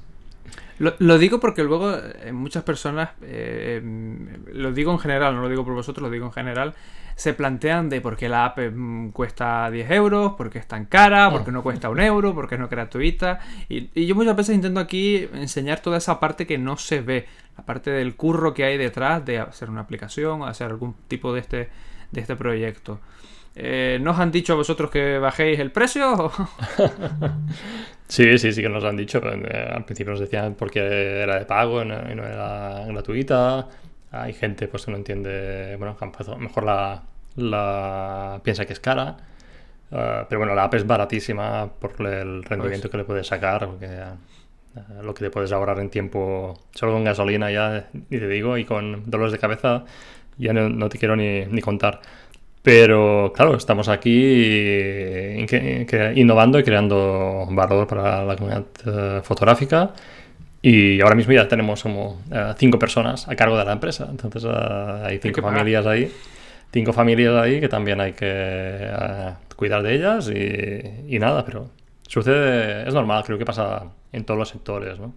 [0.78, 3.82] Lo, lo, digo porque luego eh, muchas personas, eh,
[4.52, 6.74] lo digo en general, no lo digo por vosotros, lo digo en general,
[7.16, 10.86] se plantean de por qué la app mm, cuesta 10 euros, por qué es tan
[10.86, 13.40] cara, por qué no cuesta un euro, por qué no es gratuita.
[13.70, 17.26] Y, y, yo muchas veces intento aquí enseñar toda esa parte que no se ve,
[17.58, 21.40] la parte del curro que hay detrás de hacer una aplicación, hacer algún tipo de
[21.40, 21.70] este,
[22.12, 23.00] de este proyecto.
[23.56, 26.32] Eh, ¿No os han dicho a vosotros que bajéis el precio?
[28.08, 29.22] sí, sí, sí que nos han dicho.
[29.24, 33.68] Eh, al principio nos decían porque era de pago y no, y era gratuita.
[34.12, 36.06] Hay gente pues que no entiende, bueno, que
[36.38, 37.04] mejor la,
[37.36, 39.18] la piensa que es cara.
[39.92, 42.92] Uh, pero bueno, la app es baratísima por el rendimiento pues.
[42.92, 47.04] que le puedes sacar, porque uh, lo que te puedes ahorrar en tiempo, solo con
[47.04, 49.86] gasolina ya, ni te digo, y con dolores de cabeza,
[50.38, 52.02] ya no, no te quiero ni, ni, contar.
[52.66, 55.46] Pero claro, estamos aquí
[56.16, 59.92] innovando y creando valor para la comunidad uh, fotográfica.
[60.64, 62.24] Y ahora mismo ya tenemos como
[62.58, 64.08] cinco personas a cargo de la empresa.
[64.10, 66.12] Entonces hay cinco familias ahí.
[66.74, 68.90] Cinco familias ahí que también hay que
[69.56, 71.70] cuidar de ellas y, y, nada, pero
[72.08, 75.14] sucede, es normal, creo que pasa en todos los sectores, ¿no?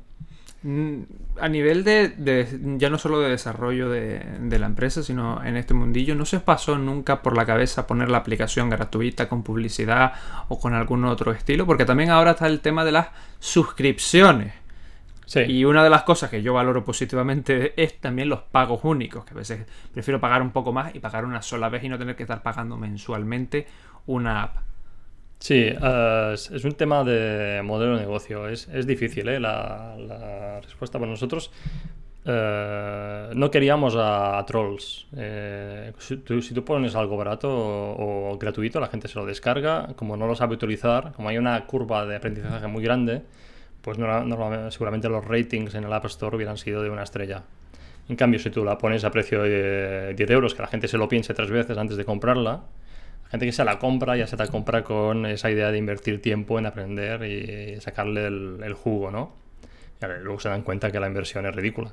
[1.40, 5.57] A nivel de, de ya no solo de desarrollo de, de, la empresa, sino en
[5.57, 10.14] este mundillo, ¿no se pasó nunca por la cabeza poner la aplicación gratuita con publicidad
[10.49, 11.64] o con algún otro estilo?
[11.64, 14.53] Porque también ahora está el tema de las suscripciones.
[15.47, 19.35] Y una de las cosas que yo valoro positivamente es también los pagos únicos, que
[19.35, 22.16] a veces prefiero pagar un poco más y pagar una sola vez y no tener
[22.16, 23.66] que estar pagando mensualmente
[24.07, 24.67] una app.
[25.38, 28.48] Sí, eh, es un tema de modelo de negocio.
[28.48, 29.40] Es, difícil ¿eh?
[29.40, 30.98] la, respuesta.
[30.98, 31.51] Bueno, nosotros
[32.24, 35.07] eh, no queríamos a, trolls.
[35.16, 39.94] Eh, si, tú, pones algo barato o, gratuito, la gente se lo descarga.
[39.96, 43.22] Como no lo sabe utilizar, como hay una curva de aprendizaje muy grande,
[43.81, 47.44] pues no, seguramente los ratings en el App Store hubieran sido de una estrella.
[48.09, 50.98] En cambio, si tú la pones a precio de 10 euros, que la gente se
[50.98, 52.62] lo piense tres veces antes de comprarla,
[53.30, 56.58] gente que se la compra ya se la compra con esa idea de invertir tiempo
[56.58, 59.32] en aprender y sacarle el, jugo, ¿no?
[60.00, 61.92] Y luego se dan cuenta que la inversión es ridícula.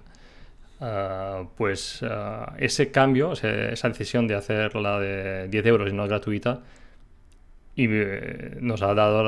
[0.81, 6.61] Ah, pues ah, ese cambio, esa decisión de hacerla de 10 euros y no gratuita,
[7.75, 9.23] y eh, nos ha dado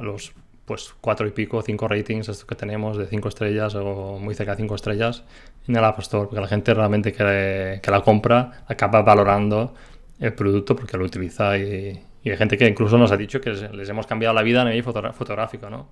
[0.00, 0.32] los
[0.66, 4.52] pues cuatro y pico, cinco ratings estos que tenemos de cinco estrellas o muy cerca
[4.52, 5.22] de cinco estrellas
[5.68, 9.74] en el App Store, porque la gente realmente que, que la compra acaba valorando
[10.18, 13.88] el producto porque lo utiliza y, hay gente que incluso nos ha dicho que les,
[13.88, 15.90] hemos cambiado la vida a nivel fotográfico, ¿no?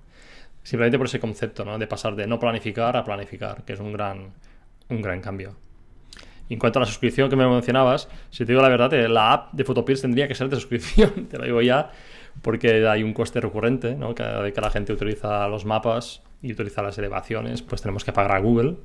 [0.63, 1.77] Simplemente por ese concepto, ¿no?
[1.77, 4.33] De pasar de no planificar a planificar, que es un gran,
[4.89, 5.55] un gran cambio.
[6.49, 9.31] En cuanto a la suscripción que me mencionabas, si te digo la verdad, eh, la
[9.31, 11.91] app de Photopills tendría que ser de suscripción, te lo digo ya,
[12.41, 14.13] porque hay un coste recurrente, ¿no?
[14.13, 18.11] Cada vez que la gente utiliza los mapas y utiliza las elevaciones, pues tenemos que
[18.11, 18.75] pagar a Google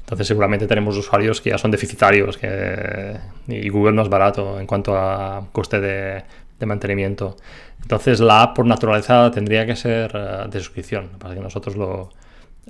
[0.00, 4.66] entonces seguramente tenemos usuarios que ya son deficitarios que, y Google no es barato en
[4.66, 6.24] cuanto a coste de,
[6.66, 7.36] mantenimiento.
[7.80, 11.08] Entonces la app por naturaleza tendría que ser eh, de suscripción.
[11.18, 12.10] Para que nosotros lo,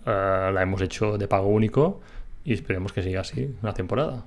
[0.07, 2.01] eh, la hemos hecho de pago único
[2.45, 4.25] y esperemos que siga así una temporada.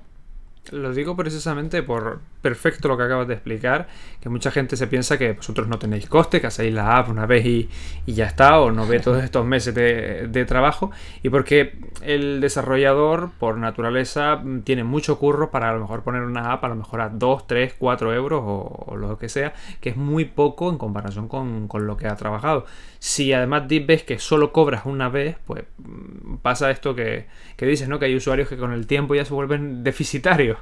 [0.70, 3.88] Lo digo precisamente por perfecto lo que acabas de explicar,
[4.20, 7.24] que mucha gente se piensa que vosotros no tenéis coste, que hacéis la app una
[7.24, 7.70] vez y,
[8.06, 10.90] ya está, o no ve todos estos meses de, trabajo,
[11.22, 16.52] y porque el desarrollador, por naturaleza, tiene mucho curro para a lo mejor poner una
[16.52, 19.96] app a lo mejor a 2, 3, 4 euros o, lo que sea, que es
[19.96, 22.66] muy poco en comparación con, con lo que ha trabajado.
[22.98, 27.24] Si además ves que solo cobras una vez, pues mm, pasa esto que,
[27.56, 27.98] que dices, ¿no?
[27.98, 30.58] Que hay usuarios que con el tiempo ya se vuelven deficitarios.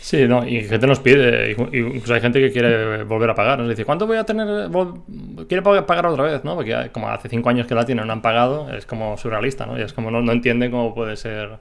[0.00, 3.68] Sí, no, y gente nos pide, incluso hay gente que quiere volver a pagar, nos
[3.68, 4.70] dice, ¿cuánto voy a tener?
[5.48, 6.54] Quiere pagar otra vez, ¿no?
[6.54, 9.78] Porque como hace cinco años que la tienen, no han pagado, es como surrealista, ¿no?
[9.78, 11.58] Y es como no, no entienden cómo puede ser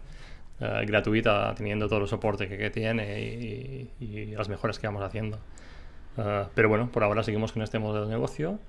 [0.60, 5.38] eh, gratuita teniendo todo el soporte que, tiene y, las mejoras que vamos haciendo.
[6.18, 8.60] Eh, pero bueno, por ahora seguimos con este modelo de negocio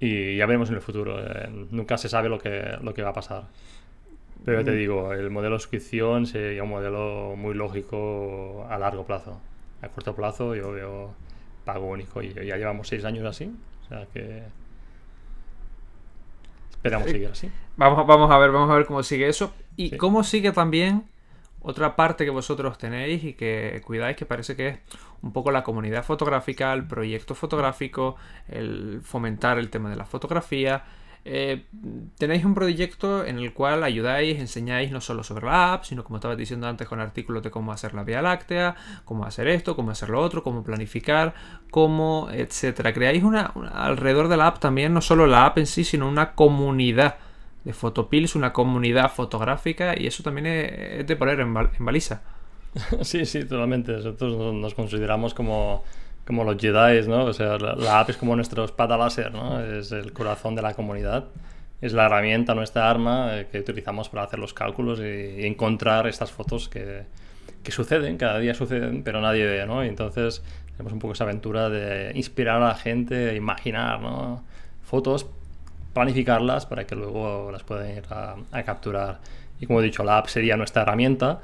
[0.00, 1.20] y ya veremos en el futuro.
[1.20, 3.44] Eh, nunca se sabe lo que, lo que va a pasar.
[4.48, 9.38] Pero te digo, el modelo de suscripción sería un modelo muy lógico a largo plazo.
[9.82, 11.14] A corto plazo yo veo
[11.66, 13.54] pago único y ya llevamos seis años así.
[13.84, 14.44] O sea que
[16.70, 17.52] esperamos seguir así.
[17.76, 19.52] Vamos, vamos a ver, vamos a ver cómo sigue eso.
[19.76, 21.04] Y cómo sigue también
[21.60, 24.78] otra parte que vosotros tenéis y que cuidáis, que parece que es
[25.20, 28.16] un poco la comunidad fotográfica, el proyecto fotográfico,
[28.48, 30.84] el fomentar el tema de la fotografía.
[31.24, 31.64] Eh,
[32.16, 36.16] tenéis un proyecto en el cual ayudáis, enseñáis no solo sobre la app, sino como
[36.16, 39.90] estaba diciendo antes con artículos de cómo hacer la Vía Láctea, cómo hacer esto, cómo
[39.90, 41.34] hacer lo otro, cómo planificar,
[41.70, 42.92] cómo, etcétera.
[42.92, 46.32] Creáis una, alrededor de la app también, no solo la app en sí, sino una
[46.32, 47.16] comunidad
[47.64, 52.22] de Photopills, una comunidad fotográfica, y eso también es, de poner en, en baliza.
[53.02, 53.92] Sí, sí, totalmente.
[53.92, 55.84] Nosotros nos consideramos como,
[56.28, 57.24] como los Jedi, ¿no?
[57.24, 59.64] O sea, la, app es como nuestro espada láser, ¿no?
[59.64, 61.24] Es el corazón de la comunidad.
[61.80, 66.30] Es la herramienta, nuestra arma eh, que utilizamos para hacer los cálculos y, encontrar estas
[66.30, 67.04] fotos que,
[67.62, 69.82] que, suceden, cada día suceden, pero nadie ve, ¿no?
[69.82, 74.44] Y entonces tenemos un poco esa aventura de inspirar a la gente a imaginar, ¿no?
[74.82, 75.26] Fotos
[75.94, 79.20] planificarlas para que luego las puedan ir a, capturar.
[79.60, 81.40] Y como he dicho, la app sería nuestra herramienta,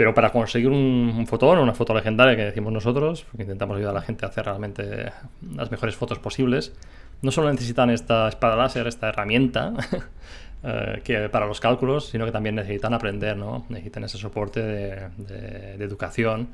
[0.00, 3.90] pero para conseguir un, fotón o una foto legendaria que decimos nosotros, porque intentamos ayudar
[3.90, 5.12] a la gente a hacer realmente
[5.54, 6.72] las mejores fotos posibles,
[7.20, 9.74] no solo necesitan esta espada láser, esta herramienta
[10.64, 13.66] eh, que para los cálculos, sino que también necesitan aprender, ¿no?
[13.68, 16.48] necesitan ese soporte de, educación.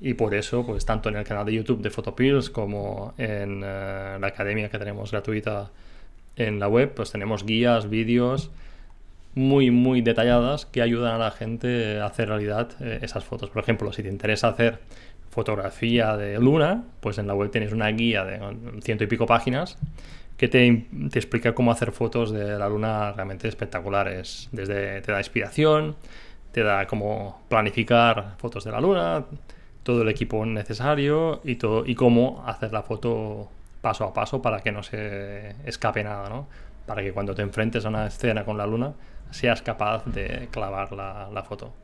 [0.00, 4.16] Y por eso, pues tanto en el canal de YouTube de Photopills como en eh,
[4.20, 5.72] la academia que tenemos gratuita
[6.36, 8.52] en la web pues tenemos guías, vídeos
[9.34, 13.50] muy, muy detalladas que ayudan a la gente a hacer realidad eh, esas fotos.
[13.50, 14.80] Por ejemplo, si te interesa hacer
[15.30, 18.40] fotografía de luna, pues en la web tienes una guía de
[18.82, 19.78] ciento y pico páginas
[20.36, 24.48] que te, te, explica cómo hacer fotos de la luna realmente espectaculares.
[24.52, 25.96] Desde te da inspiración,
[26.52, 29.24] te da cómo planificar fotos de la luna,
[29.82, 33.48] todo el equipo necesario y, todo, y cómo hacer la foto
[33.80, 36.46] paso a paso para que no se escape nada, ¿no?
[36.86, 38.92] Para que cuando te enfrentes a una escena con la luna
[39.32, 41.74] seas capaz de clavar la, la foto.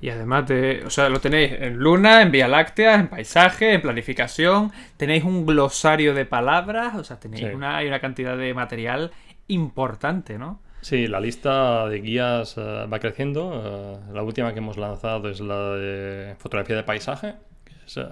[0.00, 3.82] Y además de, o sea, lo tenéis en luna, en Vía Láctea, en paisaje, en
[3.82, 7.54] planificación, tenéis un glosario de palabras, o sea, tenéis Sí.
[7.54, 9.12] una, hay una cantidad de material
[9.46, 10.60] importante, ¿no?
[10.80, 14.00] Sí, la lista de guías eh, va creciendo.
[14.10, 18.02] Eh, la última que hemos lanzado es la de fotografía de paisaje, que es eh,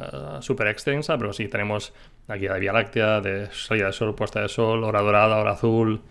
[0.40, 1.92] súper extensa, pero sí, tenemos
[2.28, 5.50] la guía de Vía Láctea, de salida de sol, puesta de sol, hora dorada, hora
[5.52, 6.02] azul,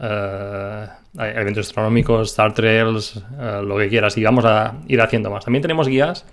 [0.00, 0.86] eh,
[1.18, 5.44] eventos astronómicos, Star Trails, eh, lo que quieras, y vamos a ir haciendo más.
[5.44, 6.24] También tenemos guías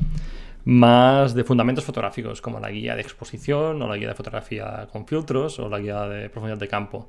[0.66, 5.06] más de fundamentos fotográficos, como la guía de exposición, o la guía de fotografía con
[5.06, 7.08] filtros, o la guía de profundidad de campo.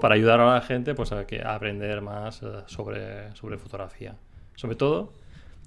[0.00, 4.14] para ayudar a la gente pues, a, que, a aprender más eh, sobre, sobre fotografía.
[4.54, 5.12] Sobre todo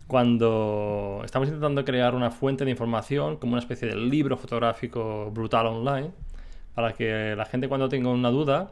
[0.07, 5.67] cuando estamos intentando crear una fuente de información como una especie de libro fotográfico brutal
[5.67, 6.11] online
[6.75, 8.71] para que la gente cuando tenga una duda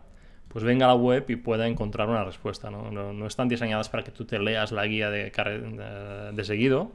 [0.52, 2.70] pues venga a la web y pueda encontrar una respuesta.
[2.70, 6.44] No, no, no están diseñadas para que tú te leas la guía de, de, de
[6.44, 6.92] seguido,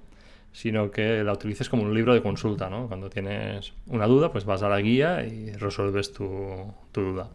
[0.53, 2.69] sino que la utilices como un libro de consulta.
[2.69, 2.87] ¿no?
[2.87, 7.29] Cuando tienes una duda, pues vas a la guía y resuelves tu, tu duda.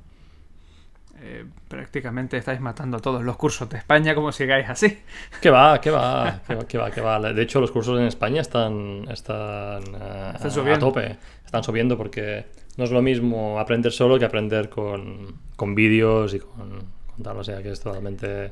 [1.24, 5.00] Eh, prácticamente estáis matando todos los cursos de España como sigáis así.
[5.40, 7.20] Que va, que va, que va, que va, que va.
[7.20, 11.18] De hecho, los cursos en España están, están, eh, Están a tope.
[11.46, 12.46] Están subiendo porque
[12.78, 16.70] no es lo mismo aprender solo que aprender con, con vídeos y con,
[17.08, 17.38] con tal.
[17.38, 18.46] O sea que es totalmente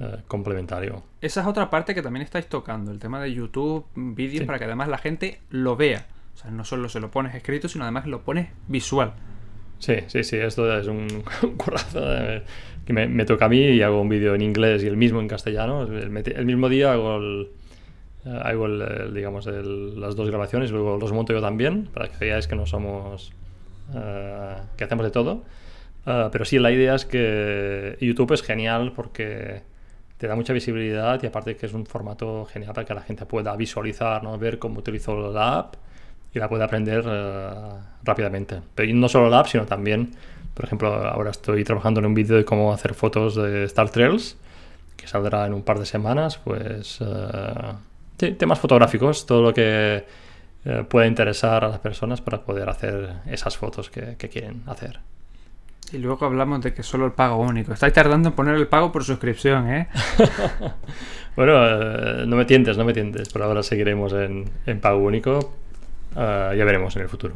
[0.00, 1.02] eh, complementario.
[1.20, 4.44] Esa es otra parte que también estáis tocando, el tema de YouTube, vídeos, Sí.
[4.46, 6.06] para que además la gente lo vea.
[6.34, 9.12] O sea, no solo se lo pones escrito, sino además lo pones visual.
[9.78, 11.06] Sí, sí, sí, esto es un,
[11.42, 12.00] un currazo
[12.86, 15.20] que me, me toca a mí y hago un vídeo en inglés y el mismo
[15.20, 15.82] en castellano.
[15.82, 16.10] El,
[16.46, 17.48] mismo día hago, el,
[18.24, 22.08] eh, hago el, el, digamos, el- las dos grabaciones, luego los monto yo también, para
[22.08, 23.32] que veáis que no somos...
[23.94, 25.42] eh, que hacemos de todo.
[26.06, 29.62] Eh, pero sí, la idea es que YouTube es genial porque
[30.18, 33.26] te da mucha visibilidad y aparte que es un formato genial para que la gente
[33.26, 34.38] pueda visualizar, ¿no?
[34.38, 35.74] ver cómo utilizo la app
[36.34, 37.50] y la puede aprender eh,
[38.04, 38.60] rápidamente.
[38.74, 40.12] Pero no solo la app, sino también,
[40.54, 44.36] por ejemplo, ahora estoy trabajando en un vídeo de cómo hacer fotos de Star Trails,
[44.96, 47.00] que saldrá en un par de semanas, pues
[48.18, 50.04] sí, temas fotográficos, todo lo que
[50.64, 55.00] eh, pueda interesar a las personas para poder hacer esas fotos que, que quieren hacer.
[55.92, 57.72] Y luego hablamos de que solo el pago único.
[57.72, 59.88] Estáis tardando en poner el pago por suscripción, ¿eh?
[61.34, 63.28] Bueno, eh, no me tientes, no me tientes.
[63.30, 65.54] Por ahora seguiremos en, en pago único.
[66.14, 67.34] Eh, ya veremos en el futuro.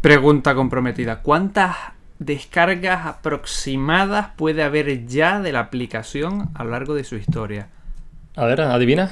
[0.00, 1.20] Pregunta comprometida.
[1.20, 1.76] ¿Cuántas
[2.18, 7.68] descargas aproximadas puede haber ya de la aplicación a lo largo de su historia?
[8.36, 9.10] A ver, adivina.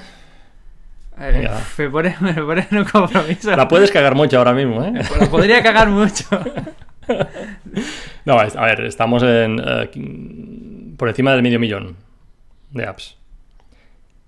[1.18, 1.48] Eh,
[1.78, 3.54] me pones me pones en un compromiso.
[3.54, 4.92] La puedes cagar mucho ahora mismo, ¿eh?
[5.20, 6.24] La podría cagar mucho.
[8.24, 11.96] No, a ver, estamos en eh, por encima del medio millón
[12.70, 13.16] de apps.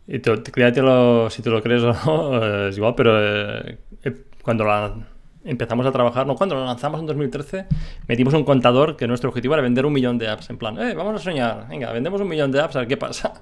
[0.07, 4.65] Y te, si te lo crees o no, eh, es igual, pero eh, eh, cuando
[4.65, 4.93] la
[5.45, 7.67] empezamos a trabajar, no, cuando lo lanzamos en 2013,
[8.09, 10.51] metimos un contador que nuestro objetivo era vender un millón de apps.
[10.51, 12.97] En plan, eh, vamos a soñar, venga, vendemos un millón de apps a ver qué
[12.97, 13.33] pasa.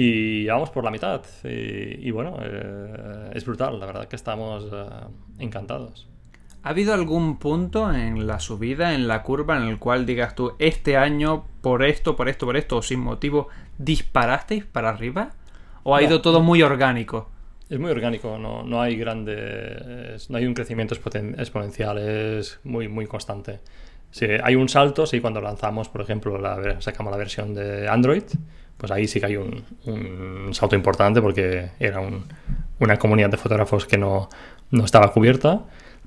[0.00, 1.22] Y vamos por la mitad.
[1.42, 4.86] Y, y bueno, eh, es brutal, la verdad que estamos eh,
[5.40, 6.06] encantados.
[6.62, 10.52] ¿Ha habido algún punto en la subida, en la curva, en el cual digas tú,
[10.60, 15.30] este año, por esto, por esto, por esto, o sin motivo, disparasteis para arriba?
[15.82, 16.06] ¿O ha No.
[16.06, 17.30] ido todo muy orgánico?
[17.68, 23.06] Es muy orgánico, no, no hay grandes, no hay un crecimiento exponencial, es muy, muy
[23.06, 23.60] constante.
[24.10, 28.22] Sí, hay un salto, sí, cuando lanzamos, por ejemplo, la, sacamos la versión de Android,
[28.78, 32.24] pues ahí sí que hay un, un salto importante porque era un-
[32.80, 34.28] una comunidad de fotógrafos que no,
[34.70, 35.62] no estaba cubierta.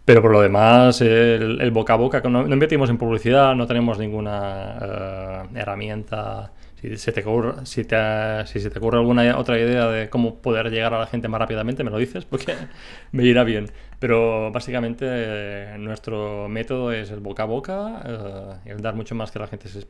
[0.05, 3.67] Pero por lo demás, el, el boca a boca, no, no invertimos en publicidad, no
[3.67, 6.51] tenemos ninguna eh, herramienta.
[6.81, 7.95] Si se, te ocurre, si, te,
[8.47, 11.39] si se te ocurre alguna otra idea de cómo poder llegar a la gente más
[11.39, 12.55] rápidamente, me lo dices porque
[13.11, 13.67] me irá bien.
[13.99, 18.01] Pero básicamente eh, nuestro método es el boca a boca,
[18.65, 19.85] eh, el dar mucho más que la gente se,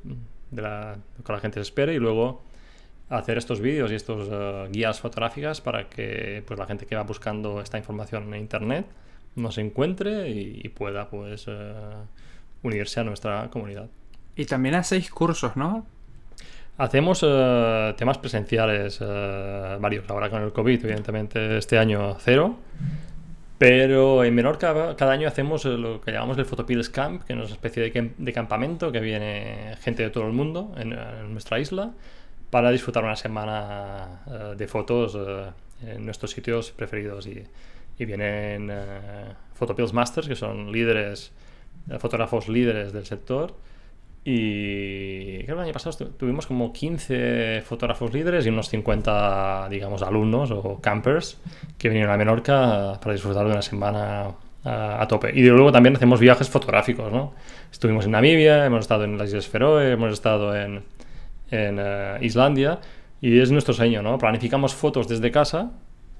[0.51, 2.43] de la, que la gente se espere y luego
[3.11, 7.03] hacer estos vídeos y estos eh, guías fotográficas para que pues, la gente que va
[7.03, 8.85] buscando esta información en internet
[9.35, 11.73] nos encuentre y, y pueda pues eh,
[12.63, 13.87] unirse a nuestra comunidad.
[14.35, 15.85] Y también hacéis cursos, ¿no?
[16.77, 20.09] Hacemos eh, temas presenciales varios.
[20.09, 22.55] Ahora con el COVID, evidentemente, este año cero.
[23.57, 27.45] Pero en Menorca cada año hacemos lo que llamamos el Photopills Camp, que es una
[27.45, 31.91] especie de, de campamento que viene gente de todo el mundo en, en nuestra isla
[32.51, 35.49] para disfrutar una semana eh, de fotos eh,
[35.87, 37.25] en nuestros sitios preferidos.
[37.25, 37.43] Y,
[38.03, 41.31] vienen eh, Photopills Masters, que son líderes,
[41.99, 43.53] fotógrafos líderes del sector,
[44.23, 50.01] Y creo que el año pasado tuvimos como 15 fotógrafos líderes y unos 50, digamos,
[50.01, 51.37] alumnos o campers
[51.77, 54.33] que vinieron a Menorca para disfrutar de una semana
[54.63, 55.31] a, tope.
[55.33, 57.33] Y luego también hacemos viajes fotográficos, ¿no?
[57.71, 60.83] Estuvimos en Namibia, hemos estado en las Islas Feroe, hemos estado en,
[61.51, 62.79] en eh, Islandia
[63.21, 64.17] y es nuestro sueño, ¿no?
[64.17, 65.71] Planificamos fotos desde casa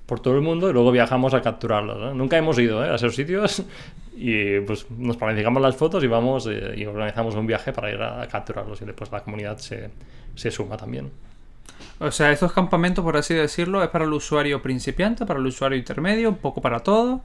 [0.05, 2.15] por todo el mundo y luego viajamos a capturarlos.
[2.15, 2.89] Nunca hemos ido ¿eh?
[2.89, 3.63] a esos sitios
[4.15, 8.01] y pues nos planificamos las fotos y vamos eh, y organizamos un viaje para ir
[8.01, 9.89] a, capturarlos y después la comunidad se,
[10.35, 11.09] se, suma también.
[11.99, 15.77] O sea, estos campamentos, por así decirlo, es para el usuario principiante, para el usuario
[15.77, 17.21] intermedio, un poco para todo.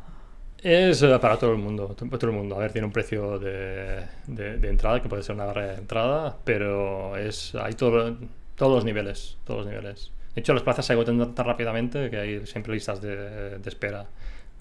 [0.66, 2.56] Es eh, para todo el mundo, todo el mundo.
[2.56, 6.36] A ver, tiene un precio de, de, entrada que puede ser una barrera de entrada,
[6.42, 8.16] pero es hay todo,
[8.56, 10.10] todos los niveles, todos los niveles.
[10.34, 14.06] De hecho, las plazas se agotan tan rápidamente que hay siempre listas de, espera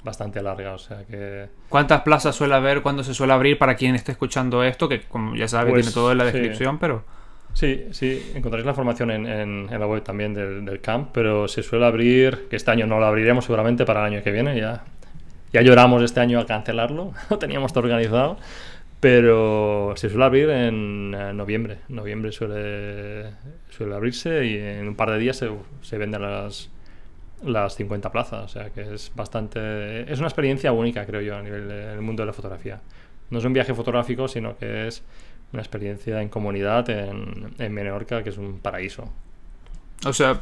[0.04, 0.76] bastante largas.
[0.76, 1.48] O sea que...
[1.70, 4.88] ¿Cuántas plazas suele haber cuando se suele abrir para quien esté escuchando esto?
[4.88, 7.04] Que como ya sabe, tiene pues, todo en la descripción, pero...
[7.54, 11.64] Sí, sí, encontraréis la información en, en, la web también del, del, camp, pero se
[11.64, 14.84] suele abrir, que este año no lo abriremos seguramente para el año que viene, ya,
[15.56, 18.36] ya lloramos este año a cancelarlo, lo teníamos todo organizado,
[19.00, 21.78] pero se suele abrir en noviembre.
[21.88, 23.32] Noviembre suele,
[23.70, 25.50] suele abrirse y en un par de días se,
[25.82, 26.70] se venden las,
[27.46, 28.44] las 50 plazas.
[28.44, 30.12] O sea que es bastante.
[30.12, 32.82] Es una experiencia única, creo yo, a nivel del mundo de la fotografía.
[33.30, 35.04] No es un viaje fotográfico, sino que es
[35.54, 39.10] una experiencia en comunidad en, en Menorca, que es un paraíso.
[40.06, 40.42] O sea,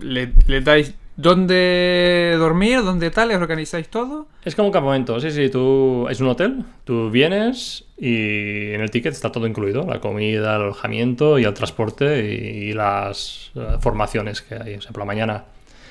[0.00, 2.82] le, le dais ¿Dónde dormir?
[2.82, 3.28] ¿Dónde tal?
[3.28, 4.26] ¿Les organizáis todo?
[4.44, 6.06] Es como un campamento, sí, sí, tú...
[6.10, 10.62] Es un hotel, tú vienes y en el ticket está todo incluido, la comida, el
[10.62, 14.74] alojamiento y el transporte y, las eh, formaciones que hay.
[14.74, 15.44] O sea, la mañana,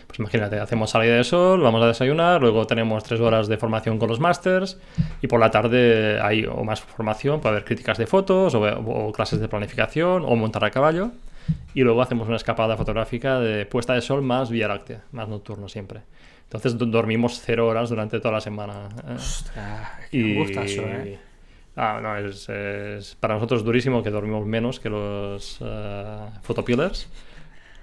[0.05, 3.97] pues imagínate, hacemos salida de sol, vamos a desayunar, luego tenemos tres horas de formación
[3.97, 4.77] con los masters
[5.23, 9.39] y por la tarde hay o más formación para ver críticas de fotos o clases
[9.39, 11.09] de planificación o montar a caballo
[11.73, 15.67] y luego hacemos una escapada fotográfica de puesta de sol más Vía Láctea, más nocturno
[15.69, 16.01] siempre.
[16.43, 18.89] Entonces dormimos cero horas durante toda la semana.
[19.07, 19.13] ¿eh?
[19.15, 20.35] Ostras, y...
[20.35, 21.19] gusta eso, ¿eh?
[21.75, 26.29] Ah, no, es, para nosotros durísimo que dormimos menos que los uh,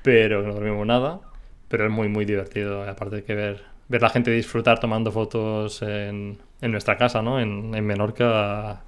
[0.02, 1.20] pero no dormimos nada,
[1.68, 2.88] pero es muy, muy divertido.
[2.88, 7.38] Aparte de que ver, ver la gente disfrutar tomando fotos en, en nuestra casa, ¿no?
[7.38, 8.82] En, en Menorca,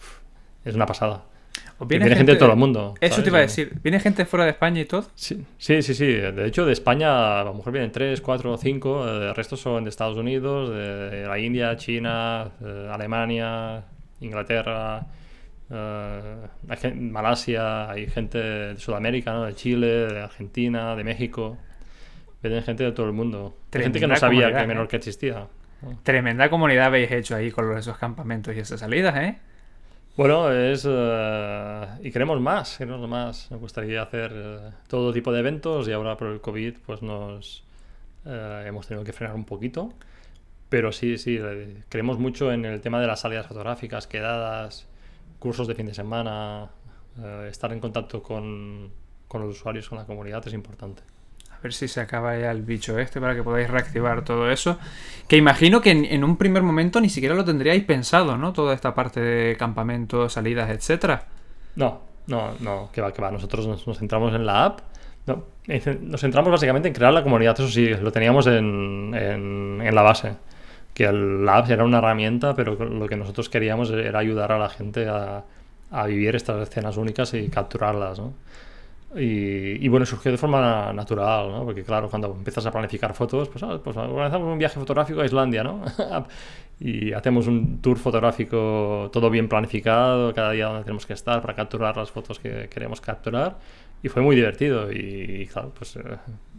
[0.65, 1.25] es una pasada.
[1.87, 2.95] Viene, gente, de todo el mundo.
[3.01, 3.73] Eso te iba a decir.
[3.83, 5.07] ¿Viene gente fuera de España y todo?
[5.15, 5.95] Sí, sí, sí.
[5.95, 6.07] sí.
[6.07, 9.09] De hecho, de España a lo mejor vienen 3, 4, 5.
[9.09, 13.85] El resto son de Estados Unidos, de la India, China, eh, Alemania,
[14.21, 15.07] Inglaterra,
[15.71, 17.91] eh, Malasia.
[17.91, 19.45] Hay gente de Sudamérica, ¿no?
[19.45, 21.59] de Chile, de Argentina, de México.
[22.43, 23.57] Vienen gente de todo el mundo.
[23.73, 25.47] Hay gente que no sabía que menor que existía.
[26.03, 29.39] Tremenda comunidad habéis hecho ahí con esos campamentos y esas salidas, ¿eh?
[30.17, 30.87] Bueno, es.
[30.89, 33.51] Eh, y queremos más, queremos más.
[33.51, 37.65] Me gustaría hacer eh, todo tipo de eventos y ahora por el COVID, pues nos.
[38.25, 39.93] Eh, hemos tenido que frenar un poquito.
[40.69, 41.39] Pero sí, sí,
[41.89, 44.89] creemos mucho en el tema de las salidas fotográficas, quedadas,
[45.39, 46.71] cursos de fin de semana.
[47.49, 48.91] estar en contacto con,
[49.29, 51.03] con los usuarios, con la comunidad es importante
[51.65, 54.79] ver si se acaba ya el bicho este para que podáis reactivar todo eso.
[55.27, 58.53] Que imagino que en, un primer momento ni siquiera lo tendríais pensado, ¿no?
[58.53, 61.25] Toda esta parte de campamentos, salidas, etcétera.
[61.77, 63.31] No, no, no, que va, que va.
[63.31, 64.81] Nosotros nos, centramos en la app.
[65.27, 70.35] nos centramos básicamente en crear la comunidad, eso sí, lo teníamos en, en, la base.
[70.93, 74.59] Que el, la app era una herramienta, pero lo que nosotros queríamos era ayudar a
[74.59, 75.45] la gente a,
[75.91, 78.35] a vivir estas escenas únicas y capturarlas, ¿no?
[79.17, 81.65] Y, bueno, surgió de forma natural, ¿no?
[81.65, 85.27] Porque claro, cuando empiezas a planificar fotos, pues, ah, pues organizamos un viaje fotográfico a
[85.27, 85.83] Islandia, ¿no?
[86.81, 91.55] y hacemos un tour fotográfico todo bien planificado, cada día donde tenemos que estar para
[91.55, 93.59] capturar las fotos que queremos capturar.
[94.03, 96.03] Y fue muy divertido y, claro, pues eh,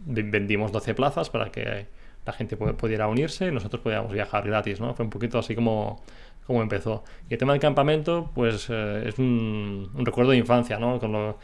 [0.06, 1.86] vendimos 12 plazas para que
[2.24, 4.94] la gente pudiera unirse y nosotros podíamos viajar gratis, ¿no?
[4.94, 6.02] Fue un poquito así como,
[6.46, 7.04] como empezó.
[7.28, 10.98] Y el tema del campamento, pues eh, es un, un, recuerdo de infancia, ¿no?
[10.98, 11.38] Con lo,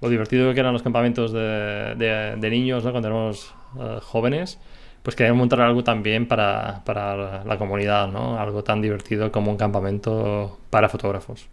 [0.00, 1.94] lo divertido que eran los campamentos de,
[2.38, 2.90] de, niños, ¿no?
[2.90, 4.58] Cuando éramos eh, jóvenes,
[5.02, 8.38] pues queríamos montar algo también para, para, la comunidad, ¿no?
[8.38, 11.48] Algo tan divertido como un campamento para fotógrafos.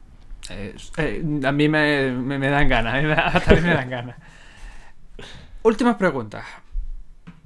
[0.50, 0.76] Eh,
[1.46, 2.96] a mí me, me, dan ganas,
[3.50, 4.18] mí me dan ganas.
[5.64, 6.44] Últimas preguntas.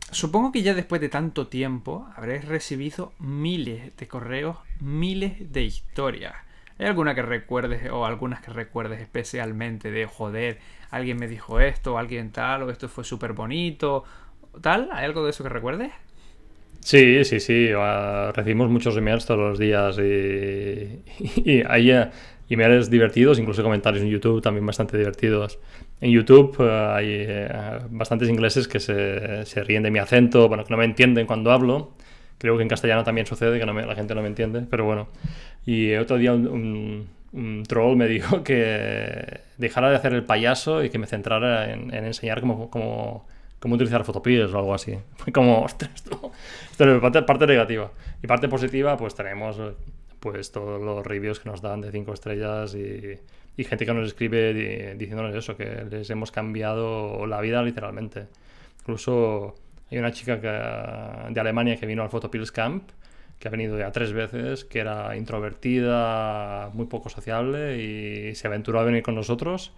[0.09, 6.33] Supongo que ya después de tanto tiempo habréis recibido miles de correos, miles de historias.
[6.79, 10.59] ¿Hay alguna que recuerdes o algunas que recuerdes especialmente de joder,
[10.89, 14.03] alguien me dijo esto, alguien tal, o esto fue súper bonito,
[14.61, 14.89] tal?
[14.91, 15.91] ¿Hay algo de eso que recuerdes?
[16.79, 17.69] Sí, sí, sí.
[18.33, 22.09] recibimos muchos emails todos los días y, hay eh,
[22.49, 25.59] emails divertidos, incluso comentarios en YouTube también bastante divertidos.
[25.99, 30.63] En YouTube eh, hay eh, bastantes ingleses que se, se, ríen de mi acento, bueno,
[30.63, 31.91] que no me entienden cuando hablo.
[32.37, 35.07] Creo que en castellano también sucede, que no la gente no me entiende, pero bueno.
[35.65, 37.07] Y otro día un,
[37.67, 42.41] troll me dijo que dejara de hacer el payaso y que me centrara en, enseñar
[42.41, 43.27] cómo, cómo,
[43.59, 44.97] cómo, utilizar Photopills o algo así.
[45.33, 46.31] Como, ostras, esto,
[46.71, 47.91] esto es parte, parte negativa.
[48.23, 49.59] Y parte positiva, pues tenemos
[50.19, 53.19] pues todos los reviews que nos dan de 5 estrellas y
[53.57, 58.27] y gente que nos escribe diciéndonos eso, que les hemos cambiado la vida literalmente.
[58.81, 59.55] Incluso
[59.89, 62.91] hay una chica de Alemania que vino al Photopills Camp,
[63.39, 68.79] que ha venido ya tres veces, que era introvertida, muy poco sociable y se aventuró
[68.79, 69.73] a venir con nosotros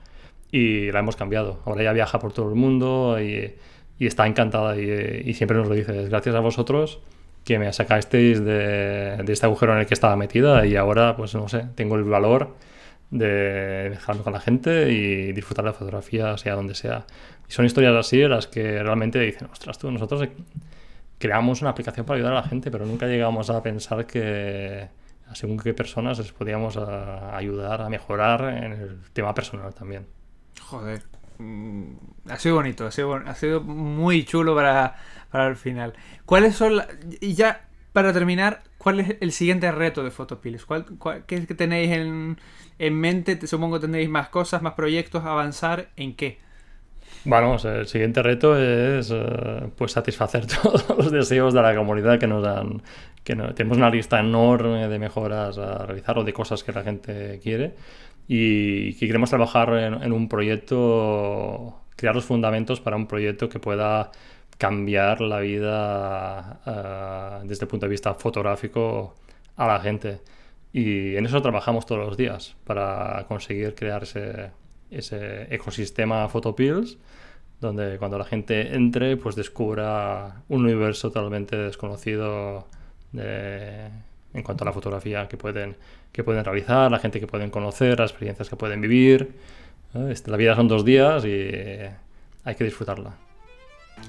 [0.52, 1.62] y la hemos cambiado.
[1.66, 3.56] Ahora ya viaja por todo el mundo y,
[4.00, 7.00] está encantada y, siempre nos lo dice, es gracias a vosotros
[7.44, 11.36] que me sacasteis de, de este agujero en el que estaba metida y ahora, pues
[11.36, 12.56] no sé, tengo el valor
[13.12, 17.06] de dejarlo con la gente y disfrutar la fotografía, sea donde sea.
[17.48, 20.28] Y son historias así las que realmente dicen, ostras, tú, nosotros
[21.20, 24.90] creamos una aplicación para ayudar a la gente, pero nunca llegamos a pensar que
[25.34, 30.08] según qué personas les podíamos ayudar a mejorar en el tema personal también.
[30.60, 31.04] Joder,
[31.38, 31.94] mm,
[32.30, 34.96] ha sido bonito, ha sido, ha sido muy chulo para,
[35.30, 35.94] para el final.
[36.26, 36.82] ¿Cuáles son,
[37.22, 40.66] y ya para terminar, cuál es el siguiente reto de Photopills?
[40.66, 40.86] ¿Cuál,
[41.28, 42.38] qué es que tenéis en
[42.80, 43.46] en mente?
[43.46, 45.90] Supongo que tendréis más cosas, más proyectos, avanzar.
[45.96, 46.40] ¿En qué?
[47.26, 52.28] Bueno, el siguiente reto es eh, pues satisfacer todos los deseos de la comunidad que
[52.28, 52.82] nos dan.
[53.24, 57.40] Que tenemos una lista enorme de mejoras a realizar o de cosas que la gente
[57.44, 57.76] quiere
[58.28, 64.12] y que queremos trabajar en, un proyecto, crear los fundamentos para un proyecto que pueda
[64.58, 69.16] cambiar la vida eh, desde el punto de vista fotográfico
[69.58, 70.22] a la gente.
[70.72, 74.52] Y en eso trabajamos todos los días para conseguir crear ese,
[74.92, 76.98] ese ecosistema Photopills
[77.60, 82.68] donde cuando la gente entre pues descubra un universo totalmente desconocido
[83.14, 85.76] en cuanto a la fotografía que pueden,
[86.12, 89.34] que pueden realizar, la gente que pueden conocer, las experiencias que pueden vivir.
[90.10, 91.52] Este, la vida son dos días y
[92.44, 93.29] hay que disfrutarla.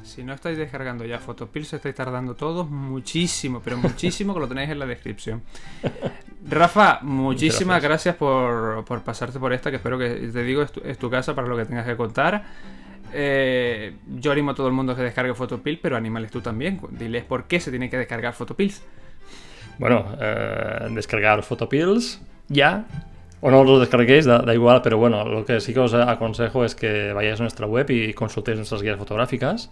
[0.03, 4.71] Si no estáis descargando ya Photopills, estáis tardando todos muchísimo, pero muchísimo, que lo tenéis
[4.71, 5.43] en la descripción.
[6.49, 11.35] Rafa, muchísimas gracias, por, pasarte por esta, que espero que, te digo, es tu, casa
[11.35, 12.45] para lo que tengas que contar.
[13.13, 16.81] Eh, yo animo a todo el mundo a que descargue Photopills, pero animales tú también.
[16.91, 18.83] Diles por qué se tiene que descargar Photopills.
[19.79, 22.85] Bueno, eh, descargar Photopills ya,
[23.41, 26.65] o no los descarguéis, da, da, igual, pero bueno, lo que sí que os aconsejo
[26.65, 29.71] es que vayáis a nuestra web y consultéis nuestras guías fotográficas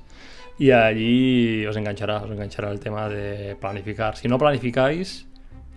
[0.58, 4.16] y allí os enganchará, os enganchará el tema de planificar.
[4.16, 5.28] Si no planificáis,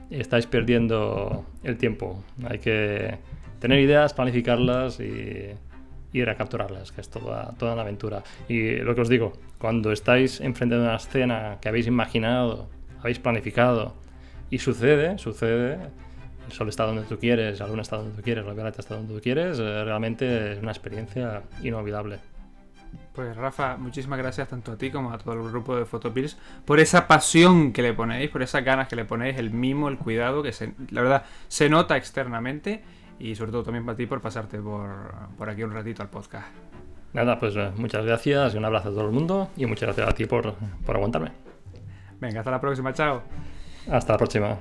[0.10, 2.24] estáis perdiendo el tiempo.
[2.50, 3.18] Hay que
[3.60, 5.52] tener ideas, planificarlas y
[6.14, 8.24] ir a capturarlas, que es toda, toda una aventura.
[8.50, 12.68] Y lo que os digo, cuando estáis enfrente de una escena que habéis imaginado,
[13.02, 13.94] habéis planificado
[14.50, 15.78] y sucede, sucede,
[16.46, 18.96] el sol está donde tú quieres, la luna está donde tú quieres, la violeta está
[18.96, 22.20] donde tú quieres, eh, realmente es una experiencia inolvidable.
[23.14, 26.80] Pues Rafa, muchísimas gracias tanto a ti como a todo el grupo de Photopills por
[26.80, 30.44] esa pasión que le ponéis, por esas ganas que le ponéis, el mimo, el cuidado,
[30.44, 32.82] que se, la verdad se nota externamente
[33.20, 36.48] y sobre todo también para ti por pasarte por, aquí un ratito al podcast.
[37.14, 40.08] Nada, pues eh, muchas gracias y un abrazo a todo el mundo y muchas gracias
[40.08, 41.32] a ti por, por aguantarme.
[42.20, 43.24] Venga, hasta la próxima, chao.
[43.90, 44.58] Hasta la próxima.